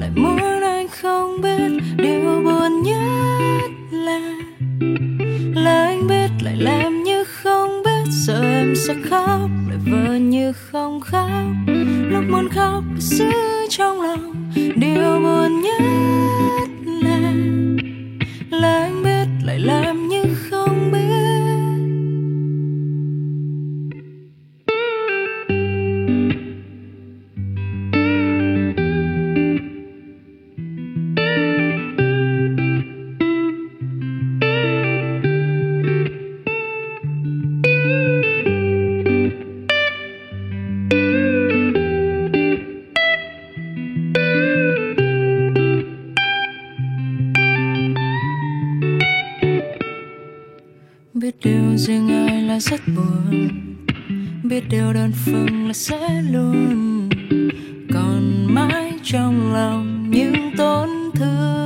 lại 0.01 0.11
muốn 0.15 0.63
anh 0.63 0.89
không 0.89 1.41
biết 1.41 1.83
điều 1.97 2.43
buồn 2.45 2.83
nhất 2.83 3.71
là 3.91 4.21
là 5.55 5.85
anh 5.87 6.07
biết 6.09 6.31
lại 6.43 6.57
làm 6.57 7.03
như 7.03 7.25
không 7.25 7.83
biết 7.85 8.05
giờ 8.11 8.43
em 8.43 8.75
sẽ 8.77 8.95
khóc 9.11 9.51
lại 9.69 9.79
vờ 9.91 10.15
như 10.15 10.53
không 10.53 11.01
khóc. 11.01 11.31
Lúc 12.11 12.25
muốn 12.31 12.49
khóc 12.49 12.85
giữ 12.99 13.33
trong 13.69 14.03
lòng 14.03 14.51
điều 14.77 15.21
buồn 15.23 15.61
nhất 15.61 15.88
là 52.49 52.61
rất 52.61 52.81
buồn. 52.97 53.49
Biết 54.43 54.65
điều 54.71 54.93
đơn 54.93 55.13
phương 55.25 55.67
là 55.67 55.73
sẽ 55.73 56.23
luôn. 56.31 57.09
Còn 57.95 58.55
mãi 58.55 58.93
trong 59.03 59.55
lòng 59.55 60.11
những 60.11 60.51
tổn 60.57 60.89
thương. 61.15 61.58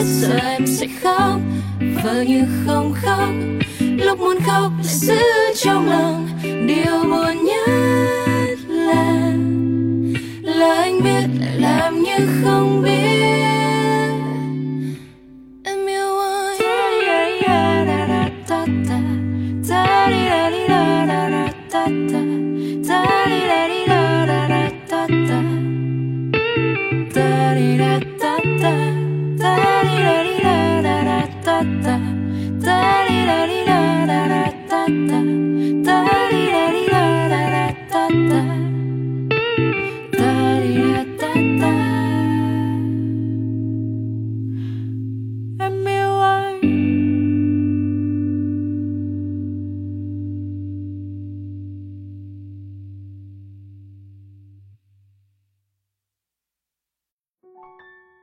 biết 0.00 0.06
giờ 0.06 0.38
em 0.42 0.66
sẽ 0.66 0.86
khóc. 1.02 1.40
Vờ 2.04 2.22
như 2.22 2.44
không 2.66 2.94
khóc, 3.02 3.28
lúc 3.78 4.18
muốn 4.18 4.38
khóc 4.46 4.72
lại 4.84 4.94
giữ 4.94 5.20
trong 5.56 5.90
lòng 5.90 6.28
điều 6.66 7.04
buồn 7.10 7.44
nhất. 7.44 8.29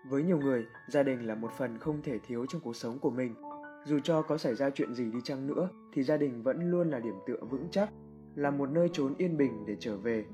Với 0.09 0.23
nhiều 0.23 0.39
người, 0.39 0.65
gia 0.87 1.03
đình 1.03 1.27
là 1.27 1.35
một 1.35 1.51
phần 1.57 1.77
không 1.77 2.01
thể 2.01 2.19
thiếu 2.19 2.45
trong 2.45 2.61
cuộc 2.61 2.75
sống 2.75 2.99
của 2.99 3.09
mình. 3.09 3.35
Dù 3.85 3.99
cho 4.03 4.21
có 4.21 4.37
xảy 4.37 4.55
ra 4.55 4.69
chuyện 4.69 4.93
gì 4.93 5.11
đi 5.11 5.19
chăng 5.23 5.47
nữa 5.47 5.69
thì 5.93 6.03
gia 6.03 6.17
đình 6.17 6.43
vẫn 6.43 6.71
luôn 6.71 6.89
là 6.89 6.99
điểm 6.99 7.15
tựa 7.27 7.39
vững 7.49 7.67
chắc, 7.71 7.89
là 8.35 8.51
một 8.51 8.69
nơi 8.69 8.89
trốn 8.93 9.13
yên 9.17 9.37
bình 9.37 9.65
để 9.65 9.75
trở 9.79 9.97
về. 9.97 10.25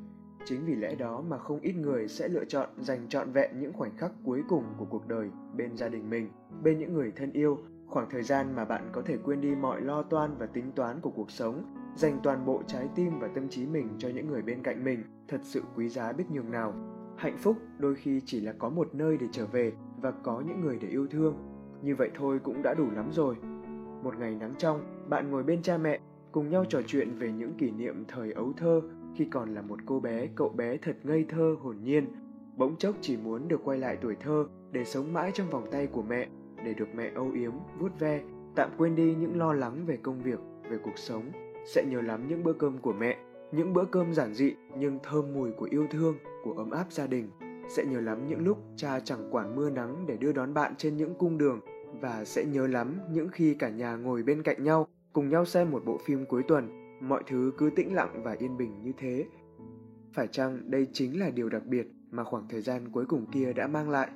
Chính 0.45 0.65
vì 0.65 0.75
lẽ 0.75 0.95
đó 0.95 1.21
mà 1.21 1.37
không 1.37 1.59
ít 1.59 1.73
người 1.73 2.07
sẽ 2.07 2.27
lựa 2.27 2.45
chọn 2.45 2.69
dành 2.79 3.09
trọn 3.09 3.31
vẹn 3.31 3.59
những 3.59 3.73
khoảnh 3.73 3.97
khắc 3.97 4.11
cuối 4.25 4.43
cùng 4.49 4.63
của 4.77 4.85
cuộc 4.85 5.07
đời 5.07 5.29
bên 5.55 5.77
gia 5.77 5.89
đình 5.89 6.09
mình, 6.09 6.29
bên 6.63 6.79
những 6.79 6.93
người 6.93 7.11
thân 7.15 7.31
yêu, 7.31 7.57
khoảng 7.87 8.09
thời 8.09 8.23
gian 8.23 8.55
mà 8.55 8.65
bạn 8.65 8.89
có 8.91 9.01
thể 9.01 9.17
quên 9.23 9.41
đi 9.41 9.55
mọi 9.55 9.81
lo 9.81 10.03
toan 10.03 10.35
và 10.37 10.45
tính 10.45 10.71
toán 10.75 11.01
của 11.01 11.11
cuộc 11.11 11.31
sống 11.31 11.75
dành 11.95 12.19
toàn 12.23 12.45
bộ 12.45 12.63
trái 12.67 12.89
tim 12.95 13.19
và 13.19 13.27
tâm 13.35 13.49
trí 13.49 13.65
mình 13.65 13.89
cho 13.97 14.09
những 14.09 14.27
người 14.27 14.41
bên 14.41 14.63
cạnh 14.63 14.83
mình 14.83 15.03
thật 15.27 15.39
sự 15.43 15.61
quý 15.75 15.89
giá 15.89 16.11
biết 16.11 16.25
nhường 16.31 16.51
nào 16.51 16.92
hạnh 17.17 17.37
phúc 17.37 17.57
đôi 17.79 17.95
khi 17.95 18.21
chỉ 18.25 18.41
là 18.41 18.53
có 18.59 18.69
một 18.69 18.95
nơi 18.95 19.17
để 19.17 19.27
trở 19.31 19.45
về 19.45 19.73
và 20.01 20.11
có 20.11 20.43
những 20.47 20.61
người 20.61 20.77
để 20.81 20.87
yêu 20.87 21.07
thương. 21.07 21.35
Như 21.81 21.95
vậy 21.95 22.11
thôi 22.15 22.39
cũng 22.43 22.61
đã 22.63 22.73
đủ 22.73 22.91
lắm 22.91 23.09
rồi. 23.11 23.35
Một 24.03 24.17
ngày 24.19 24.35
nắng 24.35 24.53
trong, 24.57 24.81
bạn 25.09 25.31
ngồi 25.31 25.43
bên 25.43 25.61
cha 25.61 25.77
mẹ, 25.77 25.99
cùng 26.31 26.49
nhau 26.49 26.65
trò 26.69 26.81
chuyện 26.87 27.15
về 27.19 27.31
những 27.31 27.53
kỷ 27.53 27.71
niệm 27.71 28.03
thời 28.07 28.31
ấu 28.31 28.53
thơ 28.57 28.81
khi 29.15 29.25
còn 29.25 29.55
là 29.55 29.61
một 29.61 29.79
cô 29.85 29.99
bé, 29.99 30.27
cậu 30.35 30.49
bé 30.49 30.77
thật 30.77 30.97
ngây 31.03 31.25
thơ, 31.29 31.55
hồn 31.61 31.77
nhiên. 31.83 32.05
Bỗng 32.57 32.75
chốc 32.75 32.95
chỉ 33.01 33.17
muốn 33.17 33.47
được 33.47 33.61
quay 33.63 33.77
lại 33.77 33.97
tuổi 34.01 34.15
thơ 34.15 34.47
để 34.71 34.85
sống 34.85 35.13
mãi 35.13 35.31
trong 35.33 35.49
vòng 35.49 35.67
tay 35.71 35.87
của 35.87 36.01
mẹ, 36.01 36.27
để 36.65 36.73
được 36.73 36.87
mẹ 36.95 37.11
âu 37.15 37.31
yếm, 37.31 37.51
vuốt 37.79 37.99
ve, 37.99 38.23
tạm 38.55 38.69
quên 38.77 38.95
đi 38.95 39.15
những 39.15 39.37
lo 39.37 39.53
lắng 39.53 39.85
về 39.85 39.97
công 39.97 40.19
việc, 40.19 40.39
về 40.69 40.77
cuộc 40.83 40.97
sống. 40.97 41.23
Sẽ 41.65 41.85
nhớ 41.85 42.01
lắm 42.01 42.27
những 42.27 42.43
bữa 42.43 42.53
cơm 42.53 42.77
của 42.77 42.93
mẹ 42.93 43.17
những 43.55 43.73
bữa 43.73 43.85
cơm 43.85 44.13
giản 44.13 44.33
dị 44.33 44.53
nhưng 44.77 44.99
thơm 45.03 45.33
mùi 45.33 45.51
của 45.51 45.67
yêu 45.71 45.87
thương, 45.91 46.17
của 46.43 46.53
ấm 46.53 46.71
áp 46.71 46.91
gia 46.91 47.07
đình 47.07 47.29
sẽ 47.69 47.85
nhớ 47.85 48.01
lắm 48.01 48.27
những 48.27 48.45
lúc 48.45 48.57
cha 48.75 48.99
chẳng 48.99 49.29
quản 49.31 49.55
mưa 49.55 49.69
nắng 49.69 50.05
để 50.07 50.17
đưa 50.17 50.31
đón 50.31 50.53
bạn 50.53 50.73
trên 50.77 50.97
những 50.97 51.15
cung 51.15 51.37
đường 51.37 51.59
và 52.01 52.25
sẽ 52.25 52.45
nhớ 52.45 52.67
lắm 52.67 52.99
những 53.11 53.29
khi 53.29 53.53
cả 53.53 53.69
nhà 53.69 53.95
ngồi 53.95 54.23
bên 54.23 54.43
cạnh 54.43 54.63
nhau, 54.63 54.87
cùng 55.13 55.29
nhau 55.29 55.45
xem 55.45 55.71
một 55.71 55.85
bộ 55.85 55.97
phim 56.05 56.25
cuối 56.25 56.43
tuần. 56.47 56.69
Mọi 57.01 57.23
thứ 57.27 57.51
cứ 57.57 57.69
tĩnh 57.75 57.95
lặng 57.95 58.21
và 58.23 58.35
yên 58.39 58.57
bình 58.57 58.83
như 58.83 58.91
thế. 58.97 59.25
Phải 60.13 60.27
chăng 60.27 60.71
đây 60.71 60.87
chính 60.93 61.19
là 61.19 61.29
điều 61.29 61.49
đặc 61.49 61.65
biệt 61.65 61.87
mà 62.11 62.23
khoảng 62.23 62.47
thời 62.49 62.61
gian 62.61 62.91
cuối 62.91 63.05
cùng 63.05 63.25
kia 63.31 63.53
đã 63.53 63.67
mang 63.67 63.89
lại? 63.89 64.09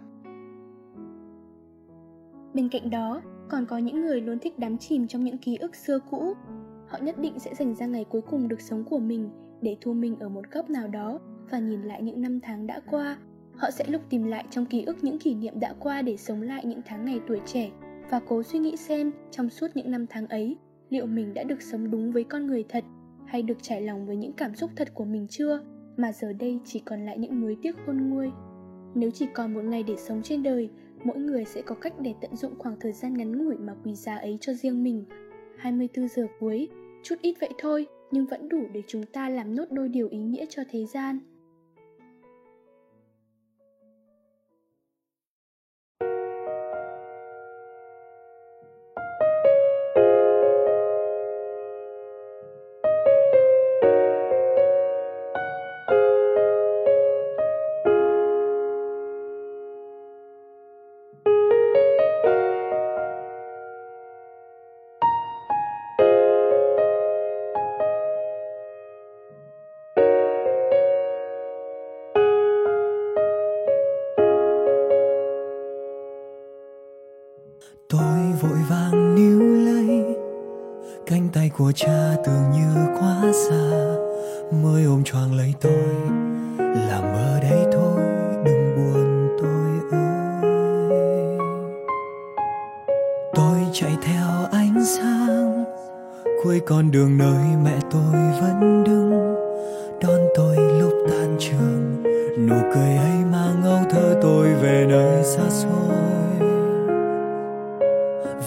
Bên 2.53 2.69
cạnh 2.69 2.89
đó, 2.89 3.21
còn 3.49 3.65
có 3.65 3.77
những 3.77 4.01
người 4.01 4.21
luôn 4.21 4.39
thích 4.39 4.59
đắm 4.59 4.77
chìm 4.77 5.07
trong 5.07 5.23
những 5.23 5.37
ký 5.37 5.57
ức 5.57 5.75
xưa 5.75 5.99
cũ 6.11 6.33
họ 6.87 6.97
nhất 7.01 7.19
định 7.19 7.39
sẽ 7.39 7.53
dành 7.53 7.75
ra 7.75 7.85
ngày 7.85 8.05
cuối 8.09 8.21
cùng 8.21 8.47
được 8.47 8.61
sống 8.61 8.83
của 8.83 8.99
mình 8.99 9.29
để 9.61 9.77
thu 9.81 9.93
mình 9.93 10.15
ở 10.19 10.29
một 10.29 10.51
góc 10.51 10.69
nào 10.69 10.87
đó 10.87 11.19
và 11.49 11.59
nhìn 11.59 11.81
lại 11.81 12.01
những 12.01 12.21
năm 12.21 12.39
tháng 12.39 12.67
đã 12.67 12.81
qua. 12.91 13.17
Họ 13.55 13.71
sẽ 13.71 13.85
lục 13.87 14.01
tìm 14.09 14.23
lại 14.23 14.45
trong 14.49 14.65
ký 14.65 14.83
ức 14.83 15.03
những 15.03 15.19
kỷ 15.19 15.33
niệm 15.33 15.59
đã 15.59 15.73
qua 15.79 16.01
để 16.01 16.17
sống 16.17 16.41
lại 16.41 16.65
những 16.65 16.81
tháng 16.85 17.05
ngày 17.05 17.19
tuổi 17.27 17.41
trẻ 17.45 17.71
và 18.09 18.19
cố 18.27 18.43
suy 18.43 18.59
nghĩ 18.59 18.77
xem 18.77 19.11
trong 19.31 19.49
suốt 19.49 19.67
những 19.75 19.91
năm 19.91 20.05
tháng 20.09 20.27
ấy, 20.27 20.57
liệu 20.89 21.05
mình 21.05 21.33
đã 21.33 21.43
được 21.43 21.61
sống 21.61 21.91
đúng 21.91 22.11
với 22.11 22.23
con 22.23 22.47
người 22.47 22.65
thật 22.69 22.83
hay 23.25 23.41
được 23.41 23.57
trải 23.61 23.81
lòng 23.81 24.05
với 24.05 24.15
những 24.15 24.33
cảm 24.33 24.55
xúc 24.55 24.71
thật 24.75 24.93
của 24.93 25.05
mình 25.05 25.27
chưa? 25.29 25.61
Mà 25.97 26.11
giờ 26.11 26.33
đây 26.33 26.59
chỉ 26.65 26.79
còn 26.79 27.05
lại 27.05 27.17
những 27.17 27.41
nuối 27.41 27.57
tiếc 27.61 27.75
khôn 27.85 28.09
nguôi. 28.09 28.31
Nếu 28.95 29.11
chỉ 29.11 29.27
còn 29.33 29.53
một 29.53 29.63
ngày 29.63 29.83
để 29.83 29.95
sống 29.97 30.21
trên 30.23 30.43
đời, 30.43 30.69
mỗi 31.03 31.17
người 31.17 31.45
sẽ 31.45 31.61
có 31.61 31.75
cách 31.75 31.93
để 31.99 32.13
tận 32.21 32.35
dụng 32.35 32.53
khoảng 32.57 32.79
thời 32.79 32.91
gian 32.91 33.13
ngắn 33.13 33.45
ngủi 33.45 33.57
mà 33.57 33.73
quý 33.83 33.95
giá 33.95 34.15
ấy 34.15 34.37
cho 34.41 34.53
riêng 34.53 34.83
mình. 34.83 35.05
24 35.57 36.07
giờ 36.07 36.27
cuối, 36.39 36.69
chút 37.03 37.15
ít 37.21 37.35
vậy 37.39 37.49
thôi 37.57 37.87
nhưng 38.11 38.25
vẫn 38.25 38.49
đủ 38.49 38.67
để 38.73 38.83
chúng 38.87 39.03
ta 39.03 39.29
làm 39.29 39.55
nốt 39.55 39.65
đôi 39.71 39.89
điều 39.89 40.09
ý 40.09 40.19
nghĩa 40.19 40.45
cho 40.49 40.63
thế 40.71 40.85
gian. 40.85 41.19
Cánh 81.09 81.27
tay 81.33 81.51
của 81.57 81.71
cha 81.71 82.15
tưởng 82.25 82.51
như 82.51 82.85
quá 82.99 83.31
xa. 83.33 83.95
Mới 84.63 84.83
ôm 84.83 85.03
choàng 85.03 85.37
lấy 85.37 85.53
tôi, 85.61 85.95
làm 86.57 87.01
mơ 87.01 87.39
đây 87.41 87.59
thôi, 87.71 88.01
đừng 88.45 88.75
buồn 88.75 89.37
tôi 89.41 89.99
ơi. 89.99 91.37
Tôi 93.35 93.57
chạy 93.73 93.97
theo 94.01 94.27
ánh 94.51 94.85
sáng, 94.85 95.63
cuối 96.43 96.61
con 96.65 96.91
đường 96.91 97.17
nơi 97.17 97.45
mẹ 97.63 97.79
tôi 97.91 98.13
vẫn 98.41 98.83
đứng. 98.83 99.35
Đón 100.01 100.19
tôi 100.35 100.55
lúc 100.79 100.93
tan 101.09 101.35
trường, 101.39 102.03
nụ 102.47 102.55
cười 102.73 102.97
ấy 102.97 103.25
mang 103.31 103.63
âu 103.63 103.79
thơ 103.89 104.19
tôi 104.21 104.53
về 104.53 104.85
nơi 104.89 105.23
xa 105.23 105.49
xôi. 105.49 105.97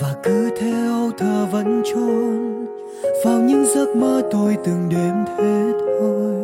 Và 0.01 0.15
cứ 0.23 0.51
theo 0.61 1.11
thơ 1.19 1.47
vẫn 1.53 1.83
trôi 1.85 2.50
giấc 3.75 3.97
mơ 3.97 4.23
tôi 4.31 4.57
từng 4.65 4.89
đêm 4.89 5.25
thế 5.27 5.73
thôi. 5.81 6.35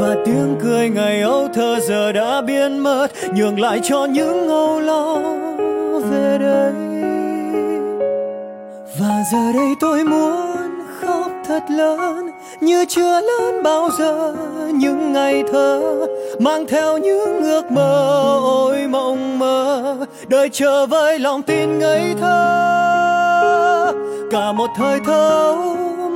Và 0.00 0.16
tiếng 0.24 0.56
cười 0.62 0.88
ngày 0.88 1.20
âu 1.20 1.48
thơ 1.54 1.80
giờ 1.88 2.12
đã 2.12 2.40
biến 2.40 2.78
mất, 2.78 3.08
nhường 3.34 3.60
lại 3.60 3.80
cho 3.82 4.04
những 4.04 4.48
âu 4.48 4.80
lo 4.80 5.16
về 6.10 6.38
đây. 6.40 6.72
Và 9.00 9.22
giờ 9.32 9.52
đây 9.54 9.68
tôi 9.80 10.04
muốn 10.04 10.46
khóc 11.00 11.32
thật 11.46 11.62
lớn, 11.70 12.30
như 12.60 12.84
chưa 12.88 13.20
lớn 13.20 13.62
bao 13.62 13.88
giờ, 13.98 14.34
những 14.74 15.12
ngày 15.12 15.44
thơ 15.52 16.06
mang 16.40 16.66
theo 16.66 16.98
những 16.98 17.42
ước 17.42 17.70
mơ 17.70 18.38
ôi 18.42 18.86
mộng 18.90 19.38
mơ. 19.38 19.96
Đời 20.28 20.48
chờ 20.52 20.86
với 20.86 21.18
lòng 21.18 21.42
tin 21.42 21.78
ngây 21.78 22.14
thơ, 22.20 23.92
cả 24.30 24.52
một 24.52 24.68
thời 24.76 25.00
thơ 25.06 25.56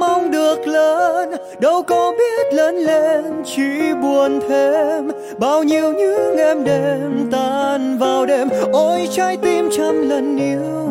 mong 0.06 0.30
được 0.30 0.66
lớn. 0.66 1.30
Đâu 1.60 1.82
có 1.82 2.12
biết 2.18 2.56
lớn 2.56 2.74
lên, 2.74 3.24
chỉ 3.44 3.94
buồn 4.02 4.40
thêm. 4.48 5.10
Bao 5.38 5.62
nhiêu 5.62 5.92
những 5.92 6.36
em 6.36 6.64
đêm 6.64 7.28
tan 7.32 7.98
vào 7.98 8.26
đêm. 8.26 8.48
Ôi, 8.72 9.08
trái 9.10 9.36
tim 9.36 9.68
trăm 9.76 10.08
lần 10.08 10.36
yêu 10.36 10.84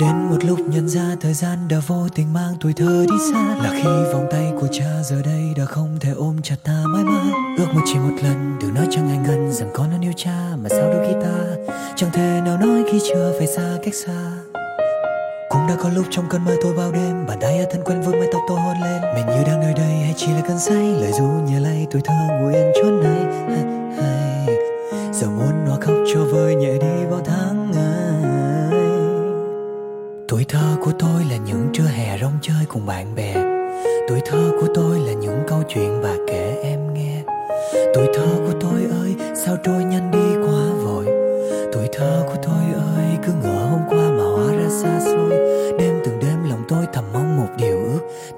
Đến 0.00 0.16
một 0.30 0.44
lúc 0.44 0.58
nhận 0.66 0.88
ra 0.88 1.16
thời 1.20 1.34
gian 1.34 1.58
đã 1.68 1.76
vô 1.86 2.08
tình 2.14 2.32
mang 2.32 2.54
tuổi 2.60 2.72
thơ 2.72 3.06
đi 3.10 3.16
xa. 3.32 3.56
Là 3.62 3.70
khi 3.72 4.12
vòng 4.12 4.26
tay 4.30 4.52
của 4.60 4.66
cha 4.72 5.02
giờ 5.04 5.16
đây 5.24 5.54
đã 5.56 5.64
không 5.64 5.96
thể 6.00 6.10
ôm 6.16 6.36
chặt 6.42 6.56
ta 6.64 6.82
mãi 6.86 7.04
mãi. 7.04 7.26
Ước 7.58 7.66
một 7.74 7.80
chỉ 7.86 7.94
một 7.94 8.16
lần 8.22 8.56
đừng 8.60 8.74
nói 8.74 8.86
cho 8.90 9.00
ngài 9.02 9.16
ngân 9.16 9.52
rằng 9.52 9.68
con 9.74 9.86
đã 9.90 9.96
yêu 10.02 10.12
cha 10.16 10.38
Mà 10.62 10.68
sao 10.68 10.92
đôi 10.92 11.06
khi 11.08 11.14
ta 11.22 11.72
chẳng 11.96 12.10
thể 12.12 12.40
nào 12.44 12.58
nói 12.58 12.84
khi 12.92 13.00
chưa 13.08 13.32
phải 13.38 13.46
xa 13.46 13.78
cách 13.84 13.94
xa 13.94 14.35
cũng 15.66 15.76
đã 15.76 15.82
có 15.82 15.90
lúc 15.94 16.06
trong 16.10 16.24
cơn 16.28 16.44
mơ 16.44 16.56
tôi 16.62 16.72
bao 16.76 16.92
đêm 16.92 17.26
Bàn 17.26 17.38
tay 17.40 17.66
thân 17.70 17.82
quen 17.84 18.00
vương 18.00 18.18
mái 18.18 18.28
tóc 18.32 18.42
tôi 18.48 18.60
hôn 18.60 18.76
lên. 18.84 19.02
Mình 19.14 19.26
như 19.26 19.44
đang 19.46 19.60
nơi 19.60 19.74
đây 19.74 19.94
hay 20.04 20.14
chỉ 20.16 20.26
là 20.26 20.40
cơn 20.48 20.58
say 20.58 20.94
Lời 21.00 21.12
ru 21.12 21.26
nhẹ 21.26 21.60
lay 21.60 21.86
tuổi 21.90 22.02
thơ 22.04 22.14
ngủ 22.14 22.48
yên 22.48 22.72
chốn 22.74 23.00
này. 23.02 23.24
Hay, 23.48 23.64
hay. 23.96 24.56
Giờ 25.12 25.26
muốn 25.26 25.64
nó 25.66 25.76
khóc 25.80 25.94
cho 26.14 26.24
vơi 26.24 26.54
nhẹ 26.54 26.72
đi 26.78 27.06
bao 27.10 27.20
tháng 27.24 27.70
ngày. 27.70 28.80
Tuổi 30.28 30.44
thơ 30.48 30.76
của 30.84 30.92
tôi 30.98 31.24
là 31.30 31.36
những 31.36 31.68
trưa 31.72 31.84
hè 31.84 32.18
rong 32.18 32.38
chơi 32.42 32.64
cùng 32.68 32.86
bạn 32.86 33.14
bè. 33.14 33.34
Tuổi 34.08 34.20
thơ 34.26 34.50
của 34.60 34.68
tôi 34.74 34.98
là 35.00 35.12
những 35.12 35.42
câu 35.48 35.62
chuyện 35.68 36.00
bà 36.02 36.14
kể 36.26 36.60
em 36.62 36.94
nghe. 36.94 37.22
Tuổi 37.94 38.06
thơ 38.14 38.26
của 38.46 38.58
tôi 38.60 38.80
ơi 39.00 39.14
sao 39.34 39.56
trôi 39.64 39.84
nhanh 39.84 40.10
đi 40.10 40.48
quá 40.48 40.84
vội? 40.84 41.04
Tuổi 41.72 41.88
thơ 41.92 42.24
của 42.28 42.36
tôi 42.42 42.64
ơi 42.96 43.18
cứ 43.26 43.32
ngỡ 43.42 43.66
hôm 43.70 43.80
qua 43.88 44.10
mà 44.18 44.24
hóa 44.24 44.52
ra 44.52 44.68
xa 44.68 45.00
xôi. 45.04 45.45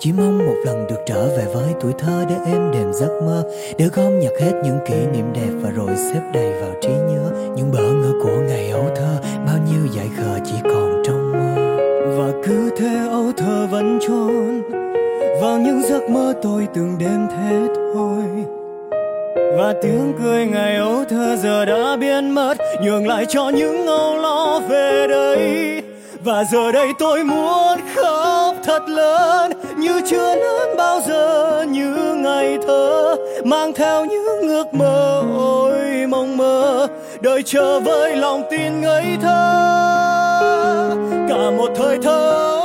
Chỉ 0.01 0.13
mong 0.13 0.39
một 0.39 0.55
lần 0.65 0.87
được 0.87 1.01
trở 1.07 1.29
về 1.37 1.45
với 1.55 1.75
tuổi 1.81 1.93
thơ 1.99 2.25
để 2.29 2.35
êm 2.53 2.71
đềm 2.73 2.93
giấc 2.93 3.21
mơ, 3.27 3.43
Để 3.79 3.89
gom 3.95 4.21
nhặt 4.21 4.33
hết 4.41 4.53
những 4.65 4.79
kỷ 4.87 4.95
niệm 4.95 5.33
đẹp 5.35 5.51
và 5.63 5.71
rồi 5.71 5.97
xếp 5.97 6.21
đầy 6.35 6.53
vào 6.61 6.71
trí 6.83 6.89
nhớ. 6.89 7.53
Những 7.57 7.73
bỡ 7.73 7.83
ngỡ 7.83 8.13
của 8.23 8.41
ngày 8.49 8.71
ấu 8.71 8.85
thơ, 8.97 9.17
Bao 9.47 9.57
nhiêu 9.71 9.87
dại 9.97 10.09
khờ 10.17 10.39
chỉ 10.45 10.55
còn 10.65 11.03
trong 11.05 11.33
mơ. 11.33 11.77
Và 12.17 12.33
cứ 12.47 12.71
thế 12.77 13.09
ấu 13.11 13.33
thơ 13.37 13.67
vẫn 13.71 13.99
trốn 14.09 14.63
Vào 15.43 15.59
những 15.59 15.83
giấc 15.83 16.11
mơ 16.11 16.35
tôi 16.43 16.67
từng 16.75 16.97
đêm 16.99 17.27
thế 17.31 17.67
thôi. 17.95 18.25
Và 19.35 19.75
tiếng 19.83 20.13
cười 20.23 20.47
ngày 20.47 20.77
ấu 20.77 21.05
thơ 21.11 21.37
giờ 21.43 21.65
đã 21.65 21.97
biến 21.97 22.31
mất, 22.31 22.59
nhường 22.83 23.07
lại 23.07 23.27
cho 23.29 23.49
những 23.49 23.87
âu 23.87 24.17
lo 24.17 24.61
về 24.69 25.07
đây. 25.11 25.83
Và 26.25 26.45
giờ 26.45 26.73
đây 26.73 26.89
tôi 26.99 27.25
muốn 27.25 27.79
khóc 27.97 28.57
thật 28.65 28.89
lớn 28.89 29.53
như 29.81 30.01
chưa 30.07 30.35
lớn 30.35 30.77
bao 30.77 31.01
giờ, 31.07 31.64
như 31.69 32.14
ngày 32.14 32.59
thơ 32.67 33.17
mang 33.45 33.73
theo 33.73 34.05
những 34.05 34.49
ước 34.49 34.75
mơ 34.75 35.23
ôi 35.38 36.07
mong 36.09 36.37
mơ. 36.37 36.87
Đời 37.21 37.43
chờ 37.43 37.81
với 37.81 38.17
lòng 38.17 38.43
tin 38.51 38.81
ngây 38.81 39.05
thơ, 39.23 40.91
cả 41.29 41.51
một 41.57 41.71
thời 41.77 41.99
thơ 42.03 42.61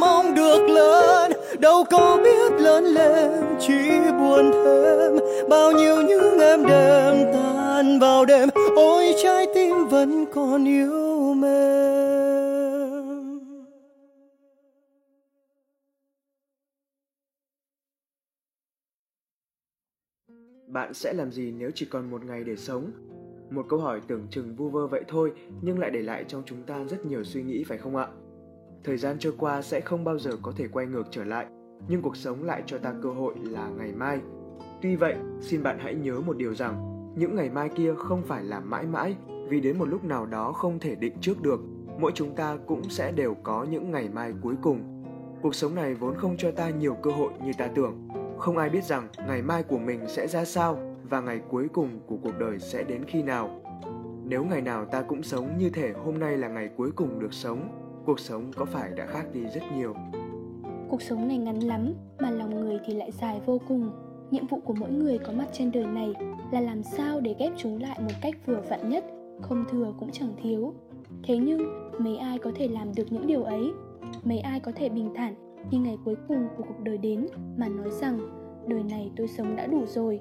mong 0.00 0.34
được 0.34 0.68
lớn. 0.68 1.32
Đâu 1.58 1.84
có 1.90 2.18
biết 2.24 2.52
lớn 2.52 2.84
lên, 2.84 3.30
chỉ 3.60 3.90
buồn 4.20 4.50
thêm. 4.52 5.18
Bao 5.48 5.72
nhiêu 5.72 5.96
những 6.02 6.38
em 6.40 6.66
đêm 6.66 7.32
tan 7.32 7.98
vào 7.98 8.24
đêm, 8.24 8.48
ôi 8.76 9.14
trái 9.22 9.46
tim 9.54 9.88
vẫn 9.88 10.24
còn 10.34 10.68
yêu 10.68 11.34
mến. 11.36 12.07
Bạn 20.78 20.94
sẽ 20.94 21.12
làm 21.12 21.32
gì 21.32 21.52
nếu 21.58 21.70
chỉ 21.74 21.86
còn 21.86 22.10
một 22.10 22.24
ngày 22.24 22.44
để 22.44 22.56
sống? 22.56 22.90
Một 23.50 23.66
câu 23.68 23.78
hỏi 23.78 24.00
tưởng 24.06 24.26
chừng 24.30 24.54
vu 24.56 24.68
vơ 24.68 24.86
vậy 24.86 25.04
thôi, 25.08 25.32
nhưng 25.62 25.78
lại 25.78 25.90
để 25.90 26.02
lại 26.02 26.24
trong 26.28 26.42
chúng 26.46 26.62
ta 26.62 26.84
rất 26.84 27.06
nhiều 27.06 27.24
suy 27.24 27.42
nghĩ, 27.42 27.64
phải 27.64 27.78
không 27.78 27.96
ạ? 27.96 28.08
Thời 28.84 28.96
gian 28.96 29.18
trôi 29.18 29.32
qua 29.38 29.62
sẽ 29.62 29.80
không 29.80 30.04
bao 30.04 30.18
giờ 30.18 30.30
có 30.42 30.52
thể 30.56 30.68
quay 30.68 30.86
ngược 30.86 31.06
trở 31.10 31.24
lại, 31.24 31.46
nhưng 31.88 32.02
cuộc 32.02 32.16
sống 32.16 32.44
lại 32.44 32.62
cho 32.66 32.78
ta 32.78 32.94
cơ 33.02 33.10
hội 33.10 33.34
là 33.42 33.68
ngày 33.78 33.92
mai. 33.92 34.20
Tuy 34.82 34.96
vậy, 34.96 35.16
xin 35.40 35.62
bạn 35.62 35.78
hãy 35.78 35.94
nhớ 35.94 36.20
một 36.20 36.36
điều 36.36 36.54
rằng, 36.54 36.74
những 37.16 37.36
ngày 37.36 37.50
mai 37.50 37.68
kia 37.68 37.94
không 37.98 38.22
phải 38.22 38.44
là 38.44 38.60
mãi 38.60 38.86
mãi, 38.86 39.16
vì 39.48 39.60
đến 39.60 39.78
một 39.78 39.88
lúc 39.88 40.04
nào 40.04 40.26
đó 40.26 40.52
không 40.52 40.78
thể 40.78 40.94
định 40.94 41.14
trước 41.20 41.42
được, 41.42 41.60
mỗi 42.00 42.12
chúng 42.14 42.34
ta 42.34 42.58
cũng 42.66 42.90
sẽ 42.90 43.12
đều 43.12 43.34
có 43.42 43.66
những 43.70 43.90
ngày 43.90 44.08
mai 44.12 44.32
cuối 44.42 44.54
cùng. 44.62 45.04
Cuộc 45.42 45.54
sống 45.54 45.74
này 45.74 45.94
vốn 45.94 46.14
không 46.16 46.36
cho 46.36 46.50
ta 46.50 46.70
nhiều 46.70 46.94
cơ 47.02 47.10
hội 47.10 47.30
như 47.44 47.52
ta 47.58 47.66
tưởng 47.66 48.08
không 48.38 48.58
ai 48.58 48.70
biết 48.70 48.84
rằng 48.84 49.08
ngày 49.26 49.42
mai 49.42 49.62
của 49.62 49.78
mình 49.78 50.00
sẽ 50.08 50.26
ra 50.26 50.44
sao 50.44 50.78
và 51.10 51.20
ngày 51.20 51.40
cuối 51.48 51.68
cùng 51.72 52.00
của 52.06 52.16
cuộc 52.22 52.38
đời 52.38 52.58
sẽ 52.58 52.84
đến 52.84 53.04
khi 53.06 53.22
nào. 53.22 53.50
Nếu 54.24 54.44
ngày 54.44 54.60
nào 54.60 54.84
ta 54.84 55.02
cũng 55.02 55.22
sống 55.22 55.58
như 55.58 55.70
thể 55.70 55.92
hôm 56.04 56.18
nay 56.18 56.36
là 56.36 56.48
ngày 56.48 56.68
cuối 56.76 56.90
cùng 56.96 57.18
được 57.18 57.32
sống, 57.34 57.68
cuộc 58.06 58.20
sống 58.20 58.52
có 58.56 58.64
phải 58.64 58.90
đã 58.96 59.06
khác 59.06 59.26
đi 59.32 59.40
rất 59.54 59.62
nhiều? 59.76 59.94
Cuộc 60.88 61.02
sống 61.02 61.28
này 61.28 61.38
ngắn 61.38 61.60
lắm, 61.60 61.94
mà 62.18 62.30
lòng 62.30 62.60
người 62.60 62.78
thì 62.86 62.94
lại 62.94 63.10
dài 63.10 63.40
vô 63.46 63.60
cùng. 63.68 63.90
Nhiệm 64.30 64.46
vụ 64.46 64.60
của 64.64 64.74
mỗi 64.74 64.90
người 64.90 65.18
có 65.18 65.32
mặt 65.32 65.46
trên 65.52 65.72
đời 65.72 65.86
này 65.86 66.14
là 66.52 66.60
làm 66.60 66.82
sao 66.82 67.20
để 67.20 67.34
ghép 67.38 67.52
chúng 67.56 67.82
lại 67.82 68.00
một 68.00 68.14
cách 68.22 68.34
vừa 68.46 68.62
vặn 68.70 68.88
nhất, 68.88 69.04
không 69.42 69.64
thừa 69.70 69.92
cũng 70.00 70.10
chẳng 70.12 70.32
thiếu. 70.42 70.74
Thế 71.22 71.36
nhưng, 71.36 71.90
mấy 71.98 72.16
ai 72.16 72.38
có 72.38 72.50
thể 72.54 72.68
làm 72.68 72.94
được 72.94 73.12
những 73.12 73.26
điều 73.26 73.42
ấy? 73.42 73.72
Mấy 74.24 74.38
ai 74.38 74.60
có 74.60 74.72
thể 74.76 74.88
bình 74.88 75.10
thản 75.14 75.47
khi 75.70 75.78
ngày 75.78 75.98
cuối 76.04 76.14
cùng 76.28 76.48
của 76.56 76.64
cuộc 76.68 76.80
đời 76.82 76.98
đến 76.98 77.26
mà 77.56 77.68
nói 77.68 77.90
rằng, 77.90 78.18
đời 78.66 78.82
này 78.90 79.10
tôi 79.16 79.28
sống 79.28 79.56
đã 79.56 79.66
đủ 79.66 79.86
rồi. 79.86 80.20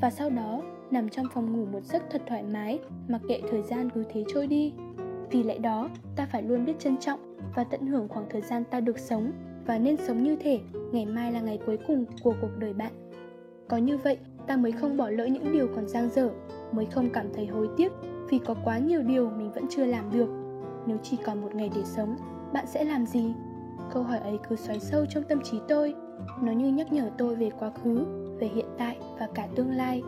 Và 0.00 0.10
sau 0.10 0.30
đó, 0.30 0.62
nằm 0.90 1.08
trong 1.08 1.26
phòng 1.34 1.52
ngủ 1.52 1.66
một 1.72 1.84
giấc 1.84 2.02
thật 2.10 2.22
thoải 2.26 2.42
mái 2.42 2.78
mặc 3.08 3.20
kệ 3.28 3.40
thời 3.50 3.62
gian 3.62 3.90
cứ 3.90 4.04
thế 4.08 4.24
trôi 4.28 4.46
đi. 4.46 4.72
Vì 5.30 5.42
lẽ 5.42 5.58
đó, 5.58 5.88
ta 6.16 6.26
phải 6.32 6.42
luôn 6.42 6.64
biết 6.64 6.78
trân 6.78 6.96
trọng 6.96 7.36
và 7.54 7.64
tận 7.64 7.86
hưởng 7.86 8.08
khoảng 8.08 8.26
thời 8.30 8.42
gian 8.42 8.64
ta 8.64 8.80
được 8.80 8.98
sống 8.98 9.32
và 9.66 9.78
nên 9.78 9.96
sống 9.96 10.22
như 10.22 10.36
thể 10.36 10.60
ngày 10.92 11.06
mai 11.06 11.32
là 11.32 11.40
ngày 11.40 11.58
cuối 11.66 11.78
cùng 11.86 12.04
của 12.22 12.34
cuộc 12.40 12.58
đời 12.58 12.72
bạn. 12.72 12.92
Có 13.68 13.76
như 13.76 13.96
vậy, 13.96 14.18
ta 14.46 14.56
mới 14.56 14.72
không 14.72 14.96
bỏ 14.96 15.10
lỡ 15.10 15.26
những 15.26 15.52
điều 15.52 15.68
còn 15.74 15.88
dang 15.88 16.08
dở, 16.08 16.30
mới 16.72 16.86
không 16.86 17.10
cảm 17.12 17.26
thấy 17.34 17.46
hối 17.46 17.68
tiếc 17.76 17.92
vì 18.28 18.38
có 18.38 18.54
quá 18.64 18.78
nhiều 18.78 19.02
điều 19.02 19.30
mình 19.30 19.52
vẫn 19.52 19.64
chưa 19.70 19.84
làm 19.84 20.10
được. 20.12 20.28
Nếu 20.86 20.98
chỉ 21.02 21.16
còn 21.24 21.40
một 21.40 21.54
ngày 21.54 21.70
để 21.74 21.82
sống, 21.84 22.16
bạn 22.52 22.66
sẽ 22.66 22.84
làm 22.84 23.06
gì? 23.06 23.32
Câu 23.92 24.02
hỏi 24.02 24.18
ấy 24.18 24.38
cứ 24.48 24.56
xoáy 24.56 24.80
sâu 24.80 25.06
trong 25.06 25.24
tâm 25.24 25.40
trí 25.42 25.60
tôi. 25.68 25.94
Nó 26.42 26.52
như 26.52 26.72
nhắc 26.72 26.92
nhở 26.92 27.10
tôi 27.18 27.36
về 27.36 27.50
quá 27.58 27.70
khứ, 27.70 28.04
về 28.38 28.46
hiện 28.46 28.66
tại 28.78 28.98
và 29.18 29.28
cả 29.34 29.48
tương 29.56 29.70
lai. 29.70 30.02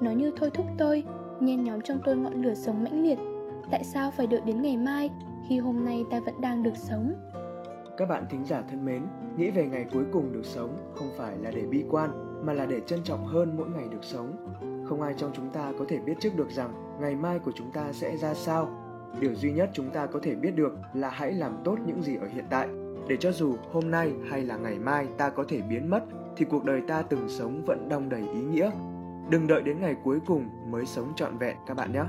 Nó 0.00 0.10
như 0.10 0.32
thôi 0.36 0.50
thúc 0.54 0.66
tôi, 0.78 1.04
nhen 1.40 1.64
nhóm 1.64 1.80
trong 1.80 1.98
tôi 2.04 2.16
ngọn 2.16 2.42
lửa 2.42 2.54
sống 2.54 2.84
mãnh 2.84 3.02
liệt. 3.02 3.18
Tại 3.70 3.84
sao 3.84 4.10
phải 4.10 4.26
đợi 4.26 4.40
đến 4.46 4.62
ngày 4.62 4.76
mai, 4.76 5.10
khi 5.48 5.58
hôm 5.58 5.84
nay 5.84 6.04
ta 6.10 6.20
vẫn 6.20 6.40
đang 6.40 6.62
được 6.62 6.76
sống? 6.76 7.14
Các 7.96 8.08
bạn 8.08 8.24
thính 8.30 8.44
giả 8.44 8.62
thân 8.70 8.84
mến, 8.84 9.02
nghĩ 9.36 9.50
về 9.50 9.66
ngày 9.66 9.86
cuối 9.92 10.04
cùng 10.12 10.32
được 10.32 10.44
sống 10.44 10.92
không 10.94 11.08
phải 11.16 11.36
là 11.38 11.50
để 11.50 11.62
bi 11.62 11.84
quan, 11.90 12.10
mà 12.46 12.52
là 12.52 12.66
để 12.66 12.80
trân 12.86 13.02
trọng 13.04 13.26
hơn 13.26 13.56
mỗi 13.56 13.68
ngày 13.68 13.88
được 13.90 14.04
sống. 14.04 14.36
Không 14.88 15.02
ai 15.02 15.14
trong 15.16 15.30
chúng 15.34 15.50
ta 15.50 15.72
có 15.78 15.84
thể 15.88 15.98
biết 15.98 16.14
trước 16.20 16.36
được 16.36 16.50
rằng 16.50 16.98
ngày 17.00 17.16
mai 17.16 17.38
của 17.38 17.52
chúng 17.54 17.70
ta 17.70 17.92
sẽ 17.92 18.16
ra 18.16 18.34
sao. 18.34 18.68
Điều 19.20 19.34
duy 19.34 19.52
nhất 19.52 19.70
chúng 19.72 19.90
ta 19.90 20.06
có 20.06 20.20
thể 20.22 20.34
biết 20.34 20.50
được 20.56 20.78
là 20.94 21.10
hãy 21.10 21.32
làm 21.32 21.56
tốt 21.64 21.76
những 21.86 22.02
gì 22.02 22.16
ở 22.16 22.26
hiện 22.26 22.44
tại 22.50 22.68
để 23.08 23.16
cho 23.16 23.32
dù 23.32 23.56
hôm 23.72 23.90
nay 23.90 24.12
hay 24.30 24.44
là 24.44 24.56
ngày 24.56 24.78
mai 24.78 25.06
ta 25.18 25.30
có 25.30 25.44
thể 25.48 25.60
biến 25.60 25.90
mất 25.90 26.04
thì 26.36 26.44
cuộc 26.50 26.64
đời 26.64 26.80
ta 26.88 27.02
từng 27.02 27.28
sống 27.28 27.62
vẫn 27.66 27.88
đong 27.88 28.08
đầy 28.08 28.20
ý 28.20 28.40
nghĩa. 28.40 28.70
Đừng 29.30 29.46
đợi 29.46 29.62
đến 29.62 29.80
ngày 29.80 29.96
cuối 30.04 30.18
cùng 30.26 30.48
mới 30.70 30.86
sống 30.86 31.12
trọn 31.16 31.38
vẹn 31.38 31.56
các 31.66 31.74
bạn 31.74 31.92
nhé. 31.92 32.04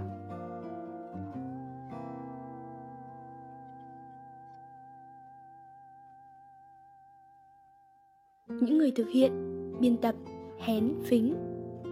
Những 8.47 8.77
người 8.77 8.91
thực 8.95 9.07
hiện 9.09 9.31
biên 9.79 9.97
tập 9.97 10.15
hén 10.59 10.93
phính. 11.03 11.35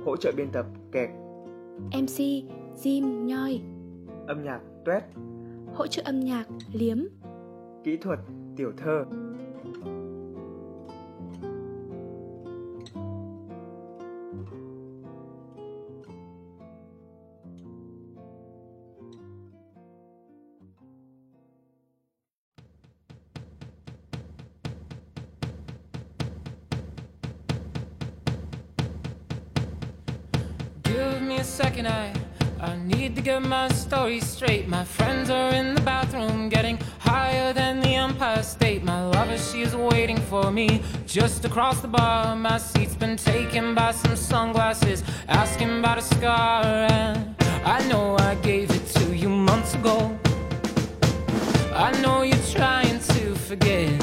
Hỗ 0.06 0.18
trợ 0.18 0.32
biên 0.38 0.52
tập 0.52 0.66
kẹt. 0.92 1.10
Mc 1.80 2.20
jim 2.84 3.26
nhoi. 3.26 3.62
Âm 4.28 4.44
nhạc 4.44 4.60
tuét. 4.86 5.04
Hỗ 5.74 5.88
trợ 5.88 6.02
âm 6.06 6.20
nhạc 6.20 6.46
liếm 6.74 6.98
kỹ 7.84 7.98
thuật 7.98 8.19
tiểu 8.56 8.72
thơ 8.78 9.06
Give 30.84 31.22
me 31.22 31.38
a 31.38 31.43
second, 31.43 31.88
I 31.88 32.13
I 32.63 32.78
need 32.78 33.15
to 33.17 33.22
get 33.22 33.41
my 33.41 33.67
story 33.67 34.22
straight. 34.22 34.69
My 34.69 34.86
friends 34.86 35.30
are 35.30 35.54
in 35.54 35.76
the 35.76 35.82
bathroom, 35.82 36.48
getting 36.48 36.78
higher 37.13 37.54
than 37.54 37.80
the 37.80 37.93
Empire 37.93 38.41
State. 38.41 38.84
My 38.84 39.06
lover, 39.06 39.38
she's 39.38 39.76
waiting 39.76 40.17
for 40.32 40.49
me 40.52 40.82
just 41.06 41.45
across 41.45 41.80
the 41.80 41.88
bar. 41.88 42.36
My 42.36 42.58
seat's 42.58 42.95
been 42.95 43.17
taken 43.17 43.76
by 43.76 43.91
some 43.91 44.15
sunglasses, 44.15 45.04
asking 45.28 45.69
about 45.78 45.99
a 45.99 46.02
scar. 46.02 46.63
And 46.65 47.36
I 47.76 47.88
know 47.88 48.17
I 48.17 48.34
gave 48.49 48.71
it 48.71 48.86
to 48.97 49.15
you 49.15 49.30
months 49.30 49.76
ago. 49.76 49.97
I 51.88 51.89
know 52.02 52.23
you're 52.23 52.47
trying 52.60 52.97
to 53.13 53.36
forget. 53.47 53.93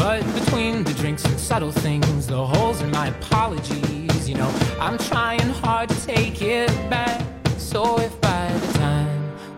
But 0.00 0.20
between 0.38 0.84
the 0.84 0.94
drinks 0.94 1.24
and 1.26 1.38
subtle 1.38 1.72
things, 1.72 2.26
the 2.26 2.42
holes 2.52 2.80
in 2.80 2.90
my 2.90 3.08
apologies, 3.08 4.26
you 4.30 4.36
know, 4.36 4.50
I'm 4.80 4.96
trying 4.96 5.50
hard 5.62 5.90
to 5.90 6.06
take 6.06 6.40
it 6.40 6.70
back. 6.88 7.11